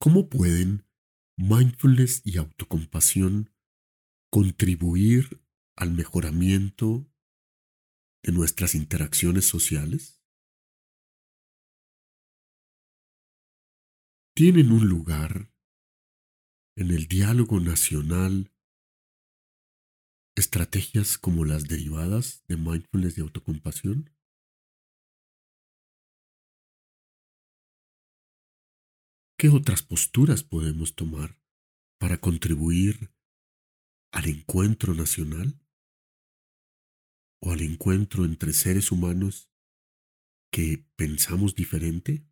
¿Cómo 0.00 0.28
pueden 0.28 0.86
mindfulness 1.36 2.22
y 2.24 2.38
autocompasión 2.38 3.50
contribuir 4.30 5.42
al 5.76 5.90
mejoramiento 5.92 7.10
de 8.22 8.30
nuestras 8.30 8.76
interacciones 8.76 9.46
sociales? 9.46 10.22
¿Tienen 14.36 14.70
un 14.70 14.88
lugar 14.88 15.52
en 16.76 16.92
el 16.92 17.08
diálogo 17.08 17.58
nacional 17.58 18.52
estrategias 20.36 21.18
como 21.18 21.44
las 21.44 21.64
derivadas 21.64 22.44
de 22.46 22.56
mindfulness 22.56 23.18
y 23.18 23.22
autocompasión? 23.22 24.10
¿Qué 29.40 29.50
otras 29.50 29.82
posturas 29.82 30.42
podemos 30.42 30.96
tomar 30.96 31.38
para 32.00 32.18
contribuir 32.18 33.12
al 34.10 34.28
encuentro 34.28 34.94
nacional 34.94 35.60
o 37.40 37.52
al 37.52 37.60
encuentro 37.60 38.24
entre 38.24 38.52
seres 38.52 38.90
humanos 38.90 39.48
que 40.50 40.84
pensamos 40.96 41.54
diferente? 41.54 42.24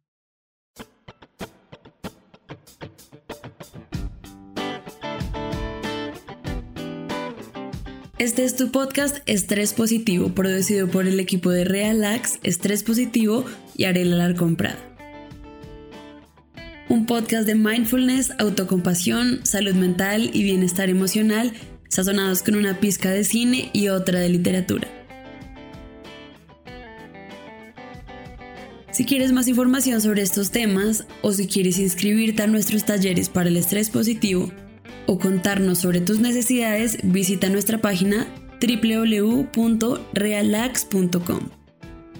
Este 8.18 8.44
es 8.44 8.56
tu 8.56 8.72
podcast 8.72 9.18
Estrés 9.26 9.74
Positivo, 9.74 10.34
producido 10.34 10.90
por 10.90 11.06
el 11.06 11.20
equipo 11.20 11.50
de 11.50 11.64
Realax, 11.64 12.40
Estrés 12.42 12.82
Positivo 12.82 13.44
y 13.76 13.84
Arela 13.84 14.16
Alarcón 14.16 14.56
Prada. 14.56 14.95
Un 16.88 17.06
podcast 17.06 17.46
de 17.46 17.54
mindfulness, 17.54 18.32
autocompasión, 18.38 19.40
salud 19.44 19.74
mental 19.74 20.30
y 20.32 20.44
bienestar 20.44 20.88
emocional, 20.88 21.52
sazonados 21.88 22.42
con 22.42 22.54
una 22.54 22.78
pizca 22.78 23.10
de 23.10 23.24
cine 23.24 23.70
y 23.72 23.88
otra 23.88 24.20
de 24.20 24.28
literatura. 24.28 24.88
Si 28.92 29.04
quieres 29.04 29.32
más 29.32 29.48
información 29.48 30.00
sobre 30.00 30.22
estos 30.22 30.50
temas 30.50 31.06
o 31.22 31.32
si 31.32 31.48
quieres 31.48 31.78
inscribirte 31.78 32.44
a 32.44 32.46
nuestros 32.46 32.84
talleres 32.84 33.28
para 33.28 33.48
el 33.48 33.56
estrés 33.56 33.90
positivo, 33.90 34.50
o 35.06 35.18
contarnos 35.18 35.78
sobre 35.78 36.00
tus 36.00 36.20
necesidades, 36.20 36.98
visita 37.02 37.48
nuestra 37.48 37.78
página 37.78 38.26
www.realax.com 38.60 41.55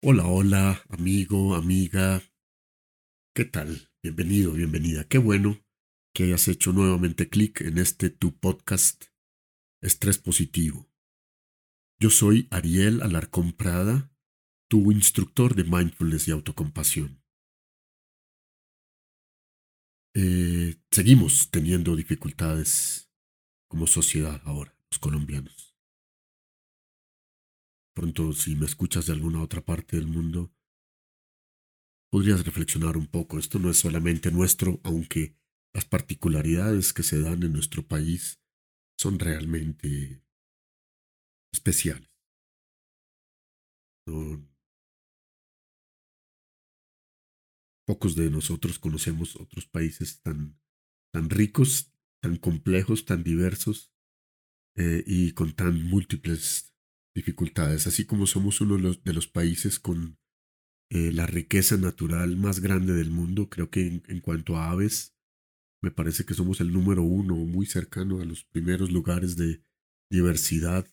Hola, 0.00 0.26
hola, 0.26 0.80
amigo, 0.88 1.56
amiga. 1.56 2.22
¿Qué 3.34 3.44
tal? 3.44 3.90
Bienvenido, 4.02 4.52
bienvenida. 4.52 5.04
Qué 5.08 5.18
bueno 5.18 5.58
que 6.14 6.22
hayas 6.24 6.46
hecho 6.46 6.72
nuevamente 6.72 7.28
clic 7.28 7.60
en 7.62 7.78
este 7.78 8.10
tu 8.10 8.38
podcast 8.38 9.06
Estrés 9.82 10.18
Positivo. 10.18 10.88
Yo 11.98 12.10
soy 12.10 12.46
Ariel 12.52 13.02
Alarcón 13.02 13.52
Prada, 13.52 14.12
tu 14.68 14.92
instructor 14.92 15.56
de 15.56 15.64
mindfulness 15.64 16.28
y 16.28 16.30
autocompasión. 16.30 17.23
Eh, 20.16 20.76
seguimos 20.92 21.50
teniendo 21.50 21.96
dificultades 21.96 23.10
como 23.68 23.88
sociedad 23.88 24.40
ahora, 24.44 24.78
los 24.90 25.00
colombianos. 25.00 25.76
Pronto, 27.96 28.32
si 28.32 28.54
me 28.54 28.66
escuchas 28.66 29.06
de 29.06 29.12
alguna 29.12 29.42
otra 29.42 29.60
parte 29.60 29.96
del 29.96 30.06
mundo, 30.06 30.52
podrías 32.12 32.44
reflexionar 32.44 32.96
un 32.96 33.08
poco. 33.08 33.38
Esto 33.40 33.58
no 33.58 33.70
es 33.70 33.78
solamente 33.78 34.30
nuestro, 34.30 34.80
aunque 34.84 35.36
las 35.74 35.84
particularidades 35.84 36.92
que 36.92 37.02
se 37.02 37.20
dan 37.20 37.42
en 37.42 37.52
nuestro 37.52 37.86
país 37.86 38.40
son 38.96 39.18
realmente 39.18 40.22
especiales. 41.52 42.08
Pocos 47.86 48.14
de 48.14 48.30
nosotros 48.30 48.78
conocemos 48.78 49.36
otros 49.36 49.66
países 49.66 50.20
tan, 50.20 50.58
tan 51.12 51.30
ricos, 51.30 51.92
tan 52.20 52.36
complejos, 52.36 53.04
tan 53.04 53.22
diversos 53.22 53.92
eh, 54.76 55.04
y 55.06 55.32
con 55.32 55.52
tan 55.52 55.82
múltiples 55.84 56.74
dificultades, 57.14 57.86
así 57.86 58.06
como 58.06 58.26
somos 58.26 58.60
uno 58.60 58.76
de 58.76 58.82
los, 58.82 59.04
de 59.04 59.12
los 59.12 59.28
países 59.28 59.78
con 59.78 60.18
eh, 60.90 61.12
la 61.12 61.26
riqueza 61.26 61.76
natural 61.76 62.36
más 62.36 62.60
grande 62.60 62.92
del 62.94 63.10
mundo, 63.10 63.48
creo 63.48 63.70
que 63.70 64.02
en 64.06 64.20
cuanto 64.20 64.56
a 64.56 64.70
aves 64.70 65.16
me 65.82 65.90
parece 65.90 66.24
que 66.24 66.34
somos 66.34 66.60
el 66.60 66.72
número 66.72 67.02
uno, 67.02 67.36
muy 67.36 67.66
cercano 67.66 68.20
a 68.20 68.24
los 68.24 68.44
primeros 68.44 68.90
lugares 68.90 69.36
de 69.36 69.62
diversidad 70.10 70.86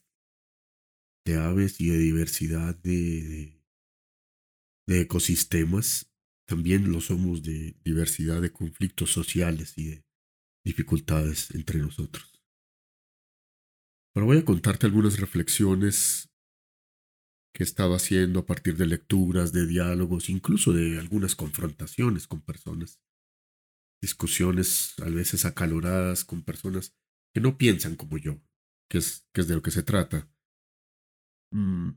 de 1.25 1.37
aves 1.37 1.79
y 1.79 1.89
de 1.89 1.97
diversidad 1.97 2.75
de, 2.75 3.61
de, 4.87 5.01
ecosistemas. 5.01 6.10
También 6.47 6.91
lo 6.91 7.01
somos 7.01 7.43
de 7.43 7.75
diversidad 7.83 8.41
de 8.41 8.51
conflictos 8.51 9.11
sociales 9.11 9.77
y 9.77 9.89
de 9.89 10.05
dificultades 10.65 11.51
entre 11.51 11.79
nosotros. 11.79 12.43
Pero 14.13 14.25
voy 14.25 14.39
a 14.39 14.45
contarte 14.45 14.85
algunas 14.85 15.19
reflexiones 15.19 16.29
que 17.53 17.63
he 17.63 17.65
estado 17.65 17.95
haciendo 17.95 18.41
a 18.41 18.45
partir 18.45 18.75
de 18.77 18.85
lecturas, 18.85 19.53
de 19.53 19.65
diálogos, 19.67 20.29
incluso 20.29 20.73
de 20.73 20.99
algunas 20.99 21.35
confrontaciones 21.35 22.27
con 22.27 22.41
personas 22.41 23.01
discusiones 24.01 24.95
a 24.99 25.09
veces 25.09 25.45
acaloradas 25.45 26.25
con 26.25 26.41
personas 26.41 26.95
que 27.33 27.39
no 27.39 27.57
piensan 27.57 27.95
como 27.95 28.17
yo, 28.17 28.41
que 28.89 28.97
es, 28.97 29.27
que 29.31 29.41
es 29.41 29.47
de 29.47 29.55
lo 29.55 29.61
que 29.61 29.71
se 29.71 29.83
trata. 29.83 30.29
Mm, 31.53 31.91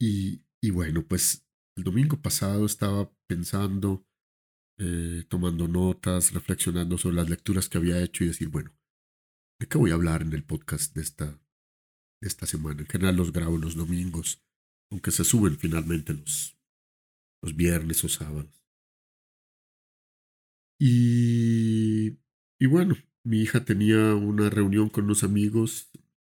y, 0.00 0.44
y, 0.60 0.70
bueno, 0.70 1.06
pues 1.06 1.43
el 1.76 1.84
domingo 1.84 2.20
pasado 2.20 2.66
estaba 2.66 3.10
pensando, 3.26 4.06
eh, 4.78 5.24
tomando 5.28 5.68
notas, 5.68 6.32
reflexionando 6.32 6.98
sobre 6.98 7.16
las 7.16 7.28
lecturas 7.28 7.68
que 7.68 7.78
había 7.78 8.02
hecho 8.02 8.24
y 8.24 8.28
decir, 8.28 8.48
bueno, 8.48 8.72
¿de 9.60 9.66
qué 9.66 9.78
voy 9.78 9.90
a 9.90 9.94
hablar 9.94 10.22
en 10.22 10.32
el 10.32 10.44
podcast 10.44 10.94
de 10.94 11.02
esta, 11.02 11.26
de 11.26 12.28
esta 12.28 12.46
semana? 12.46 12.82
En 12.82 12.88
general 12.88 13.16
los 13.16 13.32
grabo 13.32 13.58
los 13.58 13.74
domingos, 13.74 14.44
aunque 14.90 15.10
se 15.10 15.24
suben 15.24 15.58
finalmente 15.58 16.14
los, 16.14 16.56
los 17.42 17.56
viernes 17.56 18.04
o 18.04 18.08
sábados. 18.08 18.62
Y, 20.78 22.18
y 22.60 22.66
bueno, 22.66 22.96
mi 23.24 23.40
hija 23.42 23.64
tenía 23.64 24.14
una 24.14 24.50
reunión 24.50 24.90
con 24.90 25.04
unos 25.04 25.24
amigos, 25.24 25.90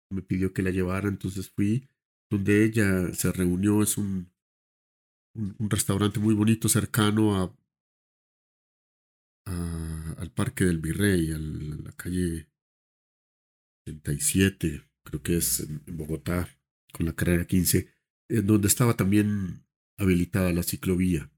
me 0.10 0.22
pidió 0.22 0.54
que 0.54 0.64
la 0.64 0.72
llevara, 0.72 1.08
entonces 1.08 1.50
fui, 1.50 1.88
donde 2.30 2.66
ella 2.66 3.14
se 3.14 3.32
reunió, 3.32 3.84
es 3.84 3.98
un, 3.98 4.32
un, 5.36 5.70
restaurante 5.70 6.20
muy 6.20 6.34
bonito 6.34 6.70
cercano 6.70 7.42
a, 7.42 7.56
al 10.18 10.32
Parque 10.32 10.66
del 10.66 10.80
Virrey, 10.80 11.32
a 11.32 11.38
la 11.38 11.92
calle 11.94 12.48
37, 13.86 14.84
creo 15.04 15.24
que 15.24 15.38
es 15.38 15.62
en, 15.62 15.82
en 15.88 15.98
Bogotá, 15.98 16.48
con 16.94 17.06
la 17.06 17.14
carrera 17.14 17.46
15, 17.46 17.90
en 18.30 18.46
donde 18.46 18.68
estaba 18.68 18.96
también 18.96 19.66
habilitada 19.98 20.54
la 20.54 20.64
ciclovía. 20.64 21.32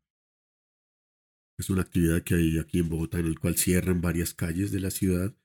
Es 1.57 1.69
una 1.69 1.83
actividad 1.83 2.23
que 2.23 2.35
hay 2.35 2.59
aquí 2.59 2.79
en 2.79 2.89
Bogotá 2.89 3.19
en 3.19 3.27
el 3.27 3.39
cual 3.39 3.57
cierran 3.57 4.01
varias 4.01 4.33
calles 4.33 4.71
de 4.71 4.79
la 4.79 4.91
ciudad 4.91 5.35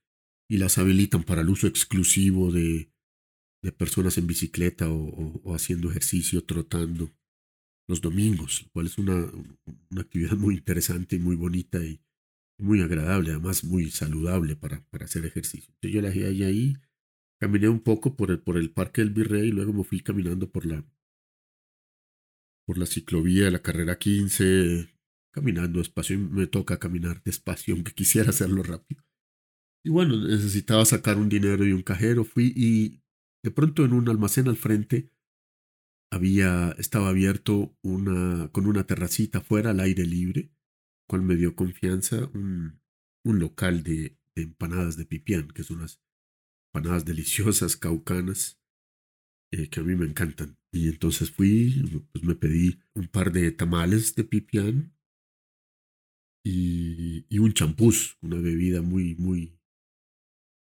y 0.49 0.59
las 0.59 0.79
habilitan 0.79 1.25
para 1.25 1.43
el 1.43 1.49
uso 1.49 1.67
exclusivo 1.67 2.53
de, 2.53 2.91
de 3.63 3.73
personas 3.73 4.17
en 4.17 4.27
bicicleta 4.27 4.89
o, 4.89 5.55
haciendo 5.55 5.91
ejercicio, 5.91 6.45
trotando 6.45 7.13
los 7.89 8.01
domingos, 8.01 8.63
lo 8.65 8.71
cual 8.71 8.87
es 8.87 8.99
una, 8.99 9.15
una 9.91 10.01
actividad 10.01 10.37
muy 10.37 10.57
interesante 10.57 11.17
y 11.17 11.19
muy 11.19 11.37
bonita 11.37 11.85
y 11.85 12.01
muy 12.59 12.81
agradable, 12.81 13.31
además 13.31 13.65
muy 13.65 13.91
saludable 13.91 14.57
para, 14.57 14.85
para 14.91 15.05
hacer 15.05 15.25
ejercicio. 15.27 15.75
yo 15.83 16.01
la 16.01 16.09
dejé 16.09 16.27
ahí, 16.45 16.77
caminé 17.39 17.69
un 17.69 17.81
poco 17.81 18.17
por 18.17 18.31
el, 18.31 18.41
por 18.41 18.57
el 18.57 18.71
Parque 18.71 19.03
del 19.03 19.11
Virrey 19.11 19.49
y 19.49 19.53
luego 19.53 19.73
me 19.73 19.85
fui 19.85 20.01
caminando 20.01 20.51
por 20.51 20.65
la, 20.65 20.85
por 22.67 22.79
la 22.79 22.87
ciclovía 22.87 23.51
la 23.51 23.63
carrera 23.63 23.99
15, 23.99 24.89
caminando 25.33 25.79
despacio 25.79 26.17
y 26.17 26.19
me 26.19 26.47
toca 26.47 26.79
caminar 26.79 27.23
despacio, 27.23 27.75
aunque 27.75 27.93
quisiera 27.93 28.31
hacerlo 28.31 28.63
rápido. 28.63 29.05
Y 29.85 29.91
bueno, 29.91 30.17
necesitaba 30.17 30.85
sacar 30.85 31.17
un 31.17 31.29
dinero 31.29 31.65
y 31.65 31.73
un 31.73 31.83
cajero. 31.83 32.25
Fui 32.25 32.53
y 32.57 33.03
de 33.45 33.53
pronto 33.53 33.85
en 33.85 33.93
un 33.93 34.09
almacén 34.09 34.49
al 34.49 34.57
frente 34.57 35.13
había, 36.11 36.71
estaba 36.79 37.09
abierto 37.09 37.77
una, 37.83 38.51
con 38.53 38.67
una 38.67 38.87
terracita 38.87 39.41
fuera 39.41 39.71
al 39.71 39.81
aire 39.81 40.05
libre, 40.05 40.53
cual 41.09 41.23
me 41.23 41.37
dio 41.37 41.55
confianza 41.55 42.27
un, 42.35 42.81
un 43.25 43.39
local 43.39 43.83
de, 43.83 44.19
empanadas 44.35 44.97
de 44.97 45.07
pipián, 45.07 45.49
que 45.49 45.65
son 45.65 45.79
unas 45.79 46.03
empanadas 46.69 47.05
deliciosas 47.05 47.77
caucanas 47.77 48.61
eh, 49.53 49.69
que 49.69 49.81
a 49.81 49.83
mí 49.83 49.95
me 49.95 50.07
encantan. 50.07 50.59
Y 50.73 50.89
entonces 50.89 51.31
fui, 51.31 52.05
pues 52.13 52.25
me 52.25 52.35
pedí 52.35 52.81
un 52.95 53.09
par 53.09 53.33
de 53.33 53.51
tamales 53.51 54.15
de 54.15 54.25
pipián 54.25 54.95
y, 56.45 57.27
y 57.29 57.39
un 57.39 57.53
champús, 57.53 58.19
una 58.21 58.37
bebida 58.37 58.83
muy, 58.83 59.15
muy 59.17 59.59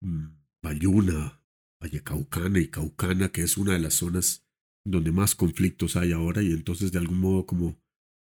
mmm, 0.01 0.27
bayuna, 0.63 1.43
vallecaucana 1.81 2.59
y 2.59 2.69
caucana, 2.69 3.29
que 3.31 3.41
es 3.41 3.57
una 3.57 3.73
de 3.73 3.79
las 3.79 3.95
zonas 3.95 4.48
donde 4.85 5.11
más 5.11 5.35
conflictos 5.35 5.95
hay 5.95 6.11
ahora 6.11 6.41
y 6.41 6.51
entonces 6.51 6.91
de 6.91 6.99
algún 6.99 7.19
modo 7.19 7.45
como 7.45 7.79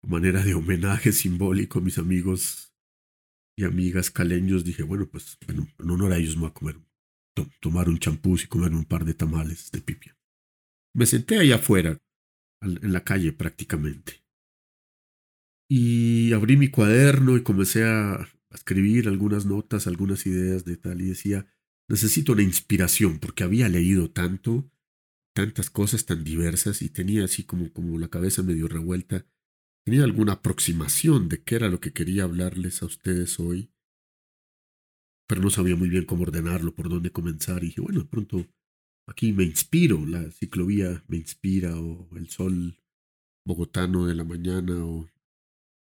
manera 0.06 0.42
de 0.42 0.54
homenaje 0.54 1.12
simbólico 1.12 1.78
a 1.78 1.82
mis 1.82 1.98
amigos 1.98 2.72
y 3.58 3.64
amigas 3.64 4.10
caleños 4.10 4.64
dije, 4.64 4.82
bueno, 4.82 5.08
pues 5.08 5.38
bueno, 5.46 5.66
en 5.78 5.90
honor 5.90 6.12
a 6.12 6.18
ellos 6.18 6.36
me 6.36 6.42
voy 6.42 6.50
a 6.50 6.54
comer, 6.54 6.76
tomar 7.60 7.88
un 7.88 7.98
champús 7.98 8.44
y 8.44 8.48
comer 8.48 8.72
un 8.72 8.84
par 8.84 9.04
de 9.04 9.14
tamales 9.14 9.70
de 9.70 9.80
pipia. 9.80 10.16
Me 10.94 11.06
senté 11.06 11.38
ahí 11.38 11.52
afuera, 11.52 11.98
en 12.62 12.92
la 12.92 13.04
calle 13.04 13.32
prácticamente. 13.32 14.24
Y 15.68 16.32
abrí 16.32 16.56
mi 16.56 16.68
cuaderno 16.68 17.36
y 17.36 17.42
comencé 17.42 17.84
a 17.84 18.28
escribir 18.50 19.08
algunas 19.08 19.46
notas, 19.46 19.86
algunas 19.86 20.26
ideas 20.26 20.64
de 20.64 20.76
tal 20.76 21.00
y 21.00 21.06
decía, 21.06 21.46
necesito 21.88 22.32
una 22.32 22.42
inspiración 22.42 23.18
porque 23.18 23.44
había 23.44 23.68
leído 23.68 24.10
tanto 24.10 24.70
tantas 25.36 25.68
cosas 25.68 26.06
tan 26.06 26.24
diversas 26.24 26.80
y 26.80 26.88
tenía 26.88 27.26
así 27.26 27.44
como, 27.44 27.70
como 27.70 27.98
la 27.98 28.08
cabeza 28.08 28.42
medio 28.42 28.68
revuelta. 28.68 29.26
Tenía 29.84 30.02
alguna 30.02 30.32
aproximación 30.32 31.28
de 31.28 31.42
qué 31.42 31.56
era 31.56 31.68
lo 31.68 31.78
que 31.78 31.92
quería 31.92 32.24
hablarles 32.24 32.82
a 32.82 32.86
ustedes 32.86 33.38
hoy, 33.38 33.70
pero 35.28 35.42
no 35.42 35.50
sabía 35.50 35.76
muy 35.76 35.90
bien 35.90 36.06
cómo 36.06 36.22
ordenarlo, 36.22 36.74
por 36.74 36.88
dónde 36.88 37.12
comenzar. 37.12 37.62
Y 37.62 37.66
dije, 37.66 37.82
bueno, 37.82 38.00
de 38.00 38.06
pronto 38.06 38.46
aquí 39.06 39.34
me 39.34 39.44
inspiro, 39.44 40.06
la 40.06 40.30
ciclovía 40.30 41.04
me 41.06 41.18
inspira, 41.18 41.78
o 41.78 42.08
el 42.16 42.30
sol 42.30 42.80
bogotano 43.46 44.06
de 44.06 44.14
la 44.14 44.24
mañana, 44.24 44.86
o 44.86 45.06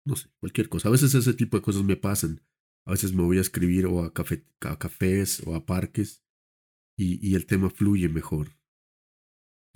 no 0.06 0.16
sé, 0.16 0.30
cualquier 0.40 0.70
cosa. 0.70 0.90
A 0.90 0.92
veces 0.92 1.16
ese 1.16 1.34
tipo 1.34 1.58
de 1.58 1.64
cosas 1.64 1.82
me 1.82 1.98
pasan. 1.98 2.44
A 2.86 2.92
veces 2.92 3.14
me 3.14 3.24
voy 3.24 3.40
a 3.40 3.42
escribir 3.42 3.88
o 3.88 4.04
a, 4.04 4.14
café, 4.14 4.46
a 4.62 4.78
cafés 4.78 5.42
o 5.48 5.56
a 5.56 5.66
parques 5.66 6.24
y, 6.96 7.28
y 7.28 7.34
el 7.34 7.48
tema 7.48 7.72
fluye 7.72 8.10
mejor. 8.10 8.59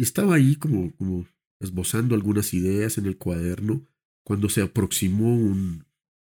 Estaba 0.03 0.35
ahí 0.35 0.57
como, 0.57 0.93
como 0.97 1.25
esbozando 1.61 2.13
algunas 2.13 2.53
ideas 2.53 2.97
en 2.97 3.05
el 3.05 3.17
cuaderno 3.17 3.87
cuando 4.25 4.49
se 4.49 4.61
aproximó 4.61 5.33
un, 5.33 5.85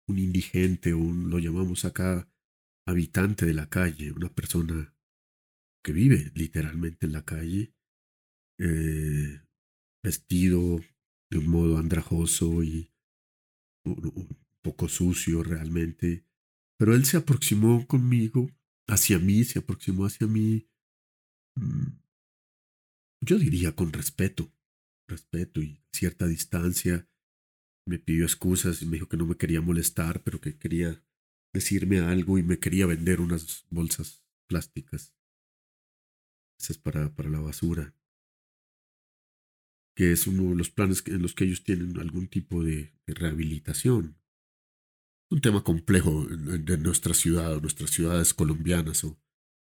un 0.09 0.19
indigente, 0.19 0.95
un, 0.95 1.31
lo 1.31 1.41
llamamos 1.41 1.85
acá, 1.85 2.31
habitante 2.87 3.45
de 3.45 3.55
la 3.55 3.69
calle, 3.69 4.13
una 4.13 4.33
persona 4.33 4.95
que 5.83 5.93
vive 5.93 6.31
literalmente 6.37 7.07
en 7.07 7.13
la 7.13 7.25
calle, 7.25 7.75
eh, 8.61 9.41
vestido 10.03 10.81
de 11.29 11.39
un 11.39 11.49
modo 11.49 11.79
andrajoso 11.79 12.63
y 12.63 12.93
un, 13.85 14.29
poco 14.63 14.89
sucio 14.89 15.43
realmente, 15.43 16.25
pero 16.79 16.95
él 16.95 17.05
se 17.05 17.17
aproximó 17.17 17.85
conmigo, 17.87 18.49
hacia 18.89 19.19
mí, 19.19 19.43
se 19.43 19.59
aproximó 19.59 20.07
hacia 20.07 20.29
mí, 20.29 20.69
mm, 21.57 22.06
yo 23.27 23.39
diría 23.39 23.75
con 23.75 23.93
respeto, 23.93 24.53
respeto 25.09 25.61
y 25.61 25.83
cierta 25.93 26.27
distancia. 26.27 27.09
Me 27.85 27.99
pidió 27.99 28.25
excusas 28.25 28.81
y 28.83 28.87
me 28.87 28.93
dijo 28.93 29.09
que 29.09 29.17
no 29.17 29.27
me 29.27 29.37
quería 29.37 29.61
molestar, 29.61 30.23
pero 30.23 30.41
que 30.41 30.57
quería 30.57 31.03
decirme 31.53 31.99
algo 31.99 32.39
y 32.39 32.43
me 32.43 32.59
quería 32.59 32.87
vender 32.87 33.21
unas 33.21 33.67
bolsas 33.69 34.25
plásticas. 34.49 35.15
Esas 36.59 36.79
para, 36.79 37.15
para 37.15 37.29
la 37.29 37.41
basura. 37.41 37.95
Que 39.97 40.13
es 40.13 40.27
uno 40.27 40.51
de 40.51 40.57
los 40.57 40.71
planes 40.71 41.03
en 41.07 41.23
los 41.23 41.35
que 41.35 41.45
ellos 41.45 41.65
tienen 41.65 41.99
algún 41.99 42.29
tipo 42.29 42.63
de, 42.63 42.93
rehabilitación. 43.07 44.19
Un 45.31 45.41
tema 45.41 45.65
complejo 45.65 46.27
de 46.27 46.79
nuestra 46.79 47.15
ciudad, 47.15 47.61
nuestras 47.61 47.91
ciudades 47.91 48.35
colombianas 48.35 49.03
o 49.05 49.19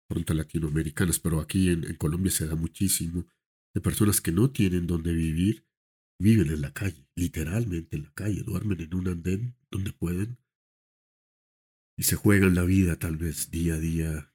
pronto 0.08 0.34
latinoamericanas, 0.34 1.20
pero 1.20 1.42
aquí 1.42 1.70
en 1.70 1.96
Colombia 1.96 2.32
se 2.32 2.46
da 2.46 2.56
muchísimo 2.56 3.26
de 3.74 3.82
personas 3.82 4.22
que 4.22 4.32
no 4.32 4.52
tienen 4.52 4.88
donde 4.88 5.14
vivir, 5.14 5.66
viven 6.20 6.50
en 6.50 6.62
la 6.62 6.74
calle, 6.74 7.08
literalmente 7.16 7.98
en 7.98 8.04
la 8.04 8.14
calle, 8.14 8.44
duermen 8.44 8.82
en 8.82 8.94
un 8.94 9.08
andén 9.08 9.58
donde 9.70 9.94
pueden 9.94 10.38
y 11.98 12.04
se 12.04 12.16
juegan 12.16 12.56
la 12.56 12.64
vida 12.64 12.98
tal 12.98 13.18
vez 13.18 13.52
día 13.52 13.76
a 13.76 13.80
día 13.80 14.34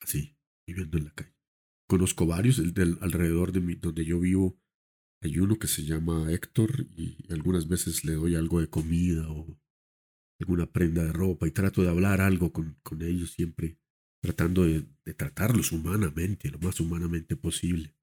así, 0.00 0.36
viviendo 0.66 0.98
en 0.98 1.04
la 1.04 1.14
calle. 1.14 1.34
Conozco 1.88 2.26
varios, 2.26 2.58
el 2.58 2.74
del 2.74 2.98
alrededor 3.00 3.52
de 3.52 3.60
mi, 3.60 3.74
donde 3.74 4.04
yo 4.04 4.20
vivo, 4.20 4.58
hay 5.22 5.38
uno 5.38 5.58
que 5.58 5.66
se 5.66 5.84
llama 5.84 6.32
Héctor 6.32 6.86
y 6.90 7.32
algunas 7.32 7.68
veces 7.68 8.04
le 8.04 8.14
doy 8.14 8.36
algo 8.36 8.60
de 8.60 8.68
comida 8.68 9.30
o 9.30 9.58
alguna 10.40 10.70
prenda 10.70 11.04
de 11.04 11.12
ropa 11.12 11.46
y 11.46 11.52
trato 11.52 11.82
de 11.82 11.88
hablar 11.88 12.20
algo 12.20 12.52
con, 12.52 12.78
con 12.82 13.02
ellos 13.02 13.32
siempre 13.32 13.78
tratando 14.24 14.64
de, 14.64 14.86
tratarlos 15.12 15.70
humanamente, 15.70 16.50
lo 16.50 16.58
más 16.58 16.80
humanamente 16.80 17.36
posible. 17.36 17.94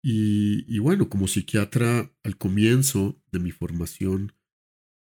Y, 0.00 0.78
bueno, 0.78 1.08
como 1.08 1.26
psiquiatra, 1.26 2.14
al 2.22 2.38
comienzo 2.38 3.20
de 3.32 3.40
mi 3.40 3.50
formación, 3.50 4.32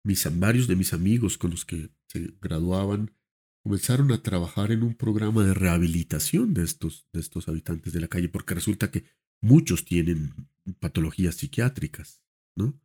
mis, 0.05 0.27
varios 0.37 0.67
de 0.67 0.75
mis 0.75 0.93
amigos 0.93 1.39
con 1.39 1.53
los 1.53 1.65
que 1.65 1.91
se 2.09 2.35
graduaban 2.41 3.15
comenzaron 3.63 4.11
a 4.11 4.21
trabajar 4.21 4.73
en 4.73 4.83
un 4.83 4.97
programa 4.97 5.45
de 5.45 5.55
rehabilitación 5.55 6.53
de 6.53 6.65
estos, 6.65 7.07
de 7.13 7.21
estos 7.21 7.49
habitantes 7.49 7.93
de 7.93 8.01
la 8.01 8.09
calle, 8.09 8.29
porque 8.29 8.55
resulta 8.55 8.91
que 8.91 9.05
muchos 9.41 9.85
tienen 9.85 10.35
patologías 10.81 11.37
psiquiátricas, 11.37 12.21
¿no? 12.57 12.81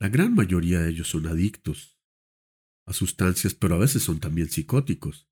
La 0.00 0.08
gran 0.08 0.34
mayoría 0.34 0.80
de 0.80 0.90
ellos 0.90 1.08
son 1.08 1.28
adictos 1.28 1.96
a 2.88 2.92
sustancias, 2.92 3.54
pero 3.54 3.76
a 3.76 3.78
veces 3.78 4.02
son 4.02 4.18
también 4.18 4.48
psicóticos 4.48 5.28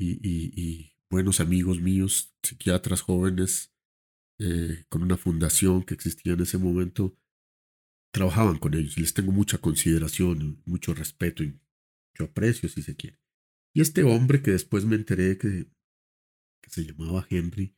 y, 0.00 0.92
buenos 1.10 1.40
amigos 1.40 1.80
míos, 1.80 2.34
psiquiatras 2.42 3.00
jóvenes, 3.00 3.72
eh, 4.38 4.84
con 4.88 5.02
una 5.02 5.16
fundación 5.16 5.82
que 5.82 5.94
existía 5.94 6.34
en 6.34 6.40
ese 6.40 6.58
momento, 6.58 7.16
trabajaban 8.12 8.58
con 8.58 8.74
ellos 8.74 8.96
les 8.96 9.14
tengo 9.14 9.32
mucha 9.32 9.58
consideración, 9.58 10.62
mucho 10.64 10.94
respeto 10.94 11.42
y 11.42 11.48
mucho 11.48 12.30
aprecio, 12.30 12.68
si 12.68 12.82
se 12.82 12.96
quiere. 12.96 13.18
Y 13.74 13.80
este 13.80 14.02
hombre 14.02 14.42
que 14.42 14.52
después 14.52 14.84
me 14.84 14.96
enteré 14.96 15.38
que, 15.38 15.66
se 16.68 16.84
llamaba 16.84 17.26
Henry, 17.30 17.74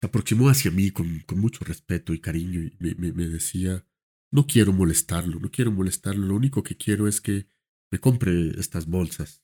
se 0.00 0.06
aproximó 0.06 0.48
hacia 0.48 0.70
mí 0.70 0.90
con, 0.90 1.24
mucho 1.36 1.64
respeto 1.64 2.12
y 2.12 2.20
cariño 2.20 2.60
y 2.60 2.76
me, 2.78 3.12
me, 3.12 3.28
decía, 3.28 3.86
no 4.30 4.46
quiero 4.46 4.72
molestarlo, 4.72 5.40
no 5.40 5.50
quiero 5.50 5.72
molestarlo, 5.72 6.26
lo 6.26 6.34
único 6.34 6.62
que 6.62 6.76
quiero 6.76 7.08
es 7.08 7.20
que 7.20 7.48
me 7.90 7.98
compre 7.98 8.50
estas 8.58 8.86
bolsas 8.86 9.41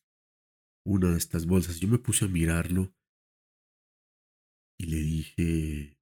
una 0.88 1.10
de 1.10 1.18
estas 1.18 1.46
bolsas. 1.46 1.80
Yo 1.80 1.88
me 1.88 1.98
puse 1.98 2.24
a 2.24 2.28
mirarlo 2.28 2.94
y 4.78 4.86
le 4.86 4.96
dije, 4.96 6.00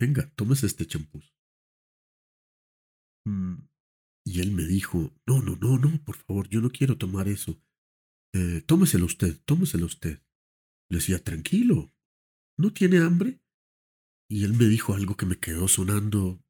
venga, 0.00 0.30
tomes 0.34 0.64
este 0.64 0.86
champú. 0.86 1.20
Mm, 3.26 3.68
y 4.24 4.40
él 4.40 4.52
me 4.52 4.64
dijo, 4.64 5.14
no, 5.26 5.42
no, 5.42 5.56
no, 5.56 5.78
no, 5.78 6.02
por 6.04 6.16
favor, 6.16 6.48
yo 6.48 6.60
no 6.60 6.70
quiero 6.70 6.96
tomar 6.96 7.28
eso. 7.28 7.60
Eh, 8.34 8.62
tómeselo 8.62 9.04
usted, 9.04 9.38
tómeselo 9.44 9.86
usted. 9.86 10.22
Le 10.88 10.98
decía, 10.98 11.22
tranquilo, 11.22 11.92
¿no 12.58 12.72
tiene 12.72 12.98
hambre? 12.98 13.42
Y 14.30 14.44
él 14.44 14.54
me 14.54 14.66
dijo 14.66 14.94
algo 14.94 15.16
que 15.16 15.26
me 15.26 15.38
quedó 15.38 15.68
sonando. 15.68 16.42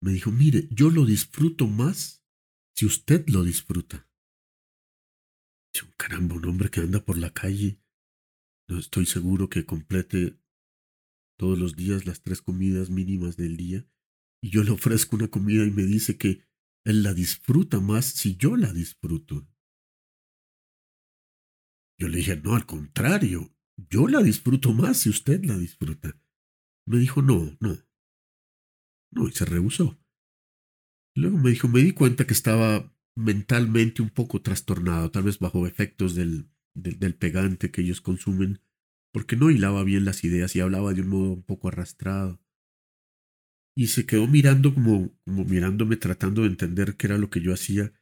Me 0.00 0.12
dijo, 0.12 0.30
mire, 0.30 0.68
yo 0.70 0.90
lo 0.90 1.04
disfruto 1.04 1.66
más 1.66 2.24
si 2.74 2.86
usted 2.86 3.28
lo 3.28 3.42
disfruta 3.42 4.05
un 5.84 5.92
caramba, 5.96 6.36
un 6.36 6.46
hombre 6.46 6.70
que 6.70 6.80
anda 6.80 7.04
por 7.04 7.18
la 7.18 7.32
calle. 7.32 7.80
No 8.68 8.78
estoy 8.78 9.06
seguro 9.06 9.48
que 9.48 9.66
complete 9.66 10.38
todos 11.38 11.58
los 11.58 11.76
días 11.76 12.06
las 12.06 12.22
tres 12.22 12.42
comidas 12.42 12.90
mínimas 12.90 13.36
del 13.36 13.56
día. 13.56 13.86
Y 14.42 14.50
yo 14.50 14.62
le 14.64 14.70
ofrezco 14.70 15.16
una 15.16 15.28
comida 15.28 15.64
y 15.64 15.70
me 15.70 15.84
dice 15.84 16.16
que 16.16 16.44
él 16.84 17.02
la 17.02 17.14
disfruta 17.14 17.80
más 17.80 18.06
si 18.06 18.36
yo 18.36 18.56
la 18.56 18.72
disfruto. 18.72 19.48
Yo 21.98 22.08
le 22.08 22.18
dije, 22.18 22.36
no, 22.36 22.54
al 22.54 22.66
contrario, 22.66 23.54
yo 23.76 24.06
la 24.06 24.22
disfruto 24.22 24.72
más 24.72 24.98
si 24.98 25.10
usted 25.10 25.44
la 25.44 25.58
disfruta. 25.58 26.20
Me 26.86 26.98
dijo, 26.98 27.22
no, 27.22 27.56
no. 27.60 27.76
No, 29.10 29.28
y 29.28 29.32
se 29.32 29.44
rehusó. 29.44 29.98
Luego 31.14 31.38
me 31.38 31.50
dijo, 31.50 31.68
me 31.68 31.80
di 31.80 31.92
cuenta 31.92 32.26
que 32.26 32.34
estaba 32.34 32.94
mentalmente 33.16 34.02
un 34.02 34.10
poco 34.10 34.42
trastornado, 34.42 35.10
tal 35.10 35.24
vez 35.24 35.38
bajo 35.38 35.66
efectos 35.66 36.14
del, 36.14 36.48
del, 36.74 37.14
pegante 37.14 37.70
que 37.70 37.80
ellos 37.80 38.00
consumen, 38.00 38.60
porque 39.12 39.36
no 39.36 39.50
hilaba 39.50 39.82
bien 39.82 40.04
las 40.04 40.22
ideas 40.22 40.54
y 40.54 40.60
hablaba 40.60 40.92
de 40.92 41.00
un 41.00 41.08
modo 41.08 41.32
un 41.32 41.42
poco 41.42 41.68
arrastrado. 41.68 42.40
Y 43.74 43.88
se 43.88 44.06
quedó 44.06 44.26
mirando 44.26 44.72
como, 44.72 45.12
como 45.24 45.44
mirándome, 45.44 45.96
tratando 45.96 46.42
de 46.42 46.48
entender 46.48 46.96
qué 46.96 47.08
era 47.08 47.18
lo 47.18 47.30
que 47.30 47.40
yo 47.40 47.52
hacía, 47.52 47.92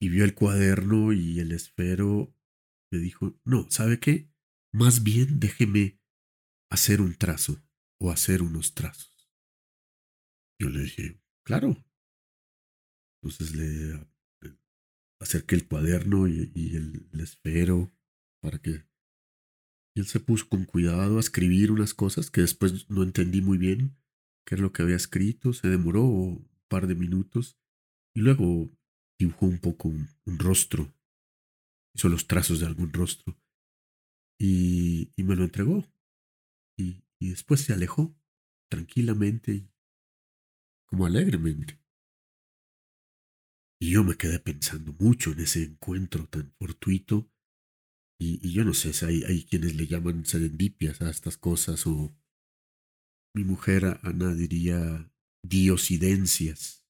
y 0.00 0.10
vio 0.10 0.24
el 0.24 0.34
cuaderno 0.34 1.12
y 1.12 1.40
el 1.40 1.52
esfero, 1.52 2.34
me 2.92 2.98
dijo, 2.98 3.38
no, 3.44 3.70
¿sabe 3.70 3.98
qué? 3.98 4.30
Más 4.72 5.02
bien 5.02 5.40
déjeme 5.40 5.98
hacer 6.70 7.00
un 7.00 7.14
trazo 7.14 7.62
o 8.00 8.10
hacer 8.10 8.42
unos 8.42 8.74
trazos. 8.74 9.30
Yo 10.60 10.68
le 10.68 10.82
dije, 10.82 11.22
claro. 11.44 11.84
Entonces 13.24 13.54
le 13.54 14.06
acerqué 15.18 15.54
el 15.54 15.66
cuaderno 15.66 16.28
y, 16.28 16.76
el, 16.76 17.08
esfero 17.18 17.90
para 18.42 18.58
que... 18.58 18.84
Y 19.96 20.00
él 20.00 20.06
se 20.06 20.20
puso 20.20 20.46
con 20.46 20.66
cuidado 20.66 21.16
a 21.16 21.20
escribir 21.20 21.70
unas 21.70 21.94
cosas 21.94 22.30
que 22.30 22.42
después 22.42 22.90
no 22.90 23.02
entendí 23.02 23.40
muy 23.40 23.56
bien 23.56 23.96
qué 24.44 24.56
es 24.56 24.60
lo 24.60 24.72
que 24.72 24.82
había 24.82 24.96
escrito. 24.96 25.54
Se 25.54 25.68
demoró 25.68 26.04
un 26.04 26.50
par 26.68 26.86
de 26.86 26.96
minutos 26.96 27.58
y 28.14 28.20
luego 28.20 28.70
dibujó 29.18 29.46
un 29.46 29.58
poco 29.58 29.88
un, 29.88 30.08
rostro. 30.26 30.92
Hizo 31.94 32.10
los 32.10 32.26
trazos 32.26 32.60
de 32.60 32.66
algún 32.66 32.92
rostro 32.92 33.40
y, 34.38 35.12
y 35.16 35.22
me 35.22 35.34
lo 35.34 35.44
entregó. 35.44 35.82
Y, 36.76 37.04
y 37.18 37.30
después 37.30 37.62
se 37.62 37.72
alejó 37.72 38.14
tranquilamente, 38.68 39.66
como 40.84 41.06
alegremente. 41.06 41.83
Y 43.80 43.90
yo 43.90 44.04
me 44.04 44.16
quedé 44.16 44.38
pensando 44.38 44.94
mucho 44.98 45.32
en 45.32 45.40
ese 45.40 45.62
encuentro 45.64 46.26
tan 46.26 46.52
fortuito. 46.58 47.30
Y, 48.18 48.52
yo 48.52 48.64
no 48.64 48.74
sé 48.74 48.92
si 48.92 49.04
hay, 49.04 49.24
hay, 49.24 49.44
quienes 49.44 49.74
le 49.74 49.86
llaman 49.86 50.24
serendipias 50.24 51.02
a 51.02 51.10
estas 51.10 51.36
cosas, 51.36 51.86
o 51.86 52.16
mi 53.34 53.44
mujer 53.44 54.00
Ana 54.02 54.34
diría 54.34 55.10
diosidencias. 55.42 56.86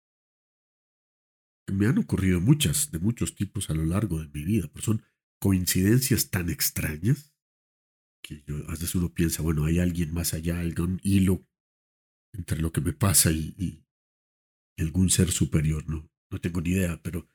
Me 1.73 1.87
han 1.87 1.99
ocurrido 1.99 2.41
muchas, 2.41 2.91
de 2.91 2.99
muchos 2.99 3.35
tipos 3.35 3.71
a 3.71 3.75
lo 3.75 3.87
largo 3.87 4.21
de 4.21 4.29
mi 4.29 4.45
vida, 4.45 4.69
pero 4.73 4.85
son 4.85 5.03
coincidencias 5.41 6.31
tan 6.31 6.51
extrañas 6.51 7.35
que 8.23 8.43
yo, 8.47 8.57
a 8.69 8.73
veces 8.73 8.95
uno 8.95 9.13
piensa, 9.13 9.43
bueno, 9.43 9.67
hay 9.67 9.79
alguien 9.79 10.13
más 10.13 10.35
allá, 10.35 10.61
algún 10.61 11.01
hilo 11.03 11.47
entre 12.33 12.59
lo 12.59 12.73
que 12.73 12.81
me 12.81 12.93
pasa 12.93 13.31
y, 13.31 13.85
algún 14.79 15.11
ser 15.11 15.31
superior, 15.31 15.87
no, 15.89 16.11
no 16.31 16.41
tengo 16.41 16.61
ni 16.61 16.71
idea, 16.71 17.01
pero, 17.03 17.29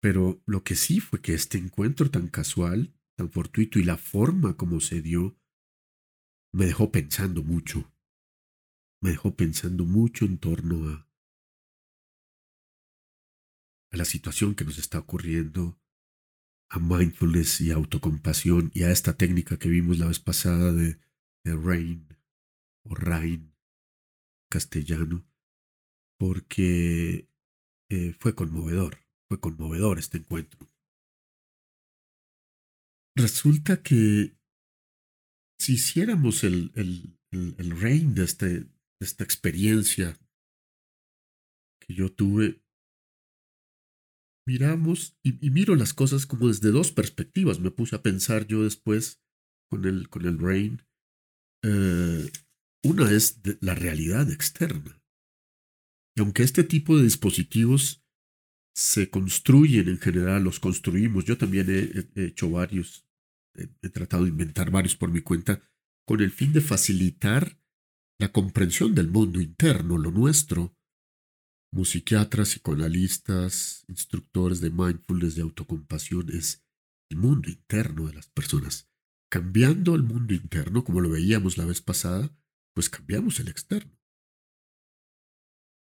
pero 0.00 0.42
lo 0.46 0.64
que 0.64 0.74
sí 0.74 1.00
fue 1.00 1.20
que 1.20 1.34
este 1.34 1.58
encuentro 1.58 2.10
tan 2.10 2.28
casual, 2.28 2.94
tan 3.16 3.30
fortuito 3.30 3.78
y 3.78 3.84
la 3.84 3.96
forma 3.96 4.56
como 4.56 4.80
se 4.80 5.00
dio, 5.00 5.36
me 6.52 6.66
dejó 6.66 6.90
pensando 6.90 7.42
mucho, 7.42 7.92
me 9.02 9.10
dejó 9.10 9.34
pensando 9.34 9.84
mucho 9.84 10.24
en 10.24 10.38
torno 10.38 10.88
a, 10.88 11.08
a 13.90 13.96
la 13.96 14.04
situación 14.04 14.54
que 14.54 14.64
nos 14.64 14.78
está 14.78 14.98
ocurriendo, 14.98 15.78
a 16.70 16.78
mindfulness 16.78 17.60
y 17.60 17.70
autocompasión 17.70 18.70
y 18.74 18.84
a 18.84 18.90
esta 18.90 19.16
técnica 19.16 19.58
que 19.58 19.68
vimos 19.68 19.98
la 19.98 20.06
vez 20.06 20.20
pasada 20.20 20.72
de, 20.72 20.98
de 21.44 21.54
Rain 21.54 22.08
o 22.84 22.94
Rain 22.94 23.54
castellano, 24.50 25.26
porque 26.18 27.28
eh, 27.92 28.16
fue 28.18 28.34
conmovedor, 28.34 29.04
fue 29.28 29.38
conmovedor 29.38 29.98
este 29.98 30.16
encuentro. 30.16 30.66
Resulta 33.14 33.82
que 33.82 34.34
si 35.60 35.74
hiciéramos 35.74 36.42
el, 36.42 36.72
el, 36.74 37.18
el, 37.30 37.78
Rain 37.78 38.14
de, 38.14 38.24
este, 38.24 38.66
esta 38.98 39.24
experiencia 39.24 40.18
que 41.86 41.92
yo 41.92 42.10
tuve, 42.10 42.62
miramos 44.48 45.18
y, 45.22 45.50
miro 45.50 45.76
las 45.76 45.92
cosas 45.92 46.24
como 46.24 46.48
desde 46.48 46.70
dos 46.70 46.92
perspectivas. 46.92 47.60
Me 47.60 47.70
puse 47.70 47.94
a 47.94 48.02
pensar 48.02 48.46
yo 48.46 48.64
después 48.64 49.20
con 49.70 49.84
el, 49.84 50.08
con 50.08 50.24
el. 50.24 50.82
Eh, 51.62 52.32
una 52.84 53.10
es 53.10 53.38
la 53.60 53.74
realidad 53.74 54.30
externa. 54.30 55.01
Y 56.16 56.20
aunque 56.20 56.42
este 56.42 56.64
tipo 56.64 56.96
de 56.96 57.04
dispositivos 57.04 58.04
se 58.74 59.10
construyen 59.10 59.88
en 59.88 59.98
general, 59.98 60.44
los 60.44 60.60
construimos, 60.60 61.24
yo 61.24 61.36
también 61.38 61.66
he, 62.14 62.24
hecho 62.24 62.50
varios, 62.50 63.06
he 63.54 63.88
tratado 63.90 64.24
de 64.24 64.30
inventar 64.30 64.70
varios 64.70 64.96
por 64.96 65.10
mi 65.10 65.20
cuenta, 65.20 65.62
con 66.06 66.20
el 66.20 66.30
fin 66.30 66.52
de 66.52 66.60
facilitar 66.60 67.58
la 68.18 68.32
comprensión 68.32 68.94
del 68.94 69.08
mundo 69.08 69.40
interno, 69.40 69.98
lo 69.98 70.10
nuestro, 70.10 70.76
musiquiatras, 71.72 72.50
psicoanalistas, 72.50 73.84
instructores 73.88 74.60
de 74.60 74.70
mindfulness, 74.70 75.34
de 75.34 75.42
autocompasión, 75.42 76.30
es 76.30 76.64
el 77.10 77.18
mundo 77.18 77.48
interno 77.48 78.06
de 78.06 78.14
las 78.14 78.28
personas. 78.28 78.88
Cambiando 79.30 79.94
el 79.94 80.02
mundo 80.02 80.34
interno, 80.34 80.84
como 80.84 81.00
lo 81.00 81.10
veíamos 81.10 81.56
la 81.56 81.64
vez 81.64 81.80
pasada, 81.80 82.36
pues 82.74 82.90
cambiamos 82.90 83.40
el 83.40 83.48
externo. 83.48 83.98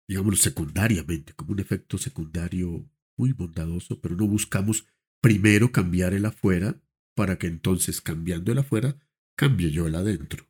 Digámoslo 0.09 0.35
secundariamente, 0.35 1.33
como 1.33 1.53
un 1.53 1.59
efecto 1.59 1.97
secundario 1.97 2.85
muy 3.15 3.31
bondadoso, 3.31 4.01
pero 4.01 4.17
no 4.17 4.27
buscamos 4.27 4.85
primero 5.21 5.71
cambiar 5.71 6.13
el 6.13 6.25
afuera 6.25 6.81
para 7.15 7.37
que 7.37 7.47
entonces 7.47 8.01
cambiando 8.01 8.51
el 8.51 8.57
afuera 8.57 8.99
cambie 9.37 9.71
yo 9.71 9.87
el 9.87 9.95
adentro. 9.95 10.45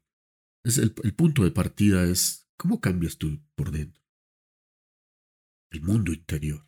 Es 0.64 0.80
el, 0.80 0.96
el 1.04 1.14
punto 1.14 1.44
de 1.44 1.52
partida 1.52 2.06
es 2.06 2.50
cómo 2.58 2.82
cambias 2.82 3.18
tú 3.18 3.40
por 3.56 3.70
dentro 3.70 4.00
el 5.72 5.82
mundo 5.82 6.12
interior. 6.12 6.66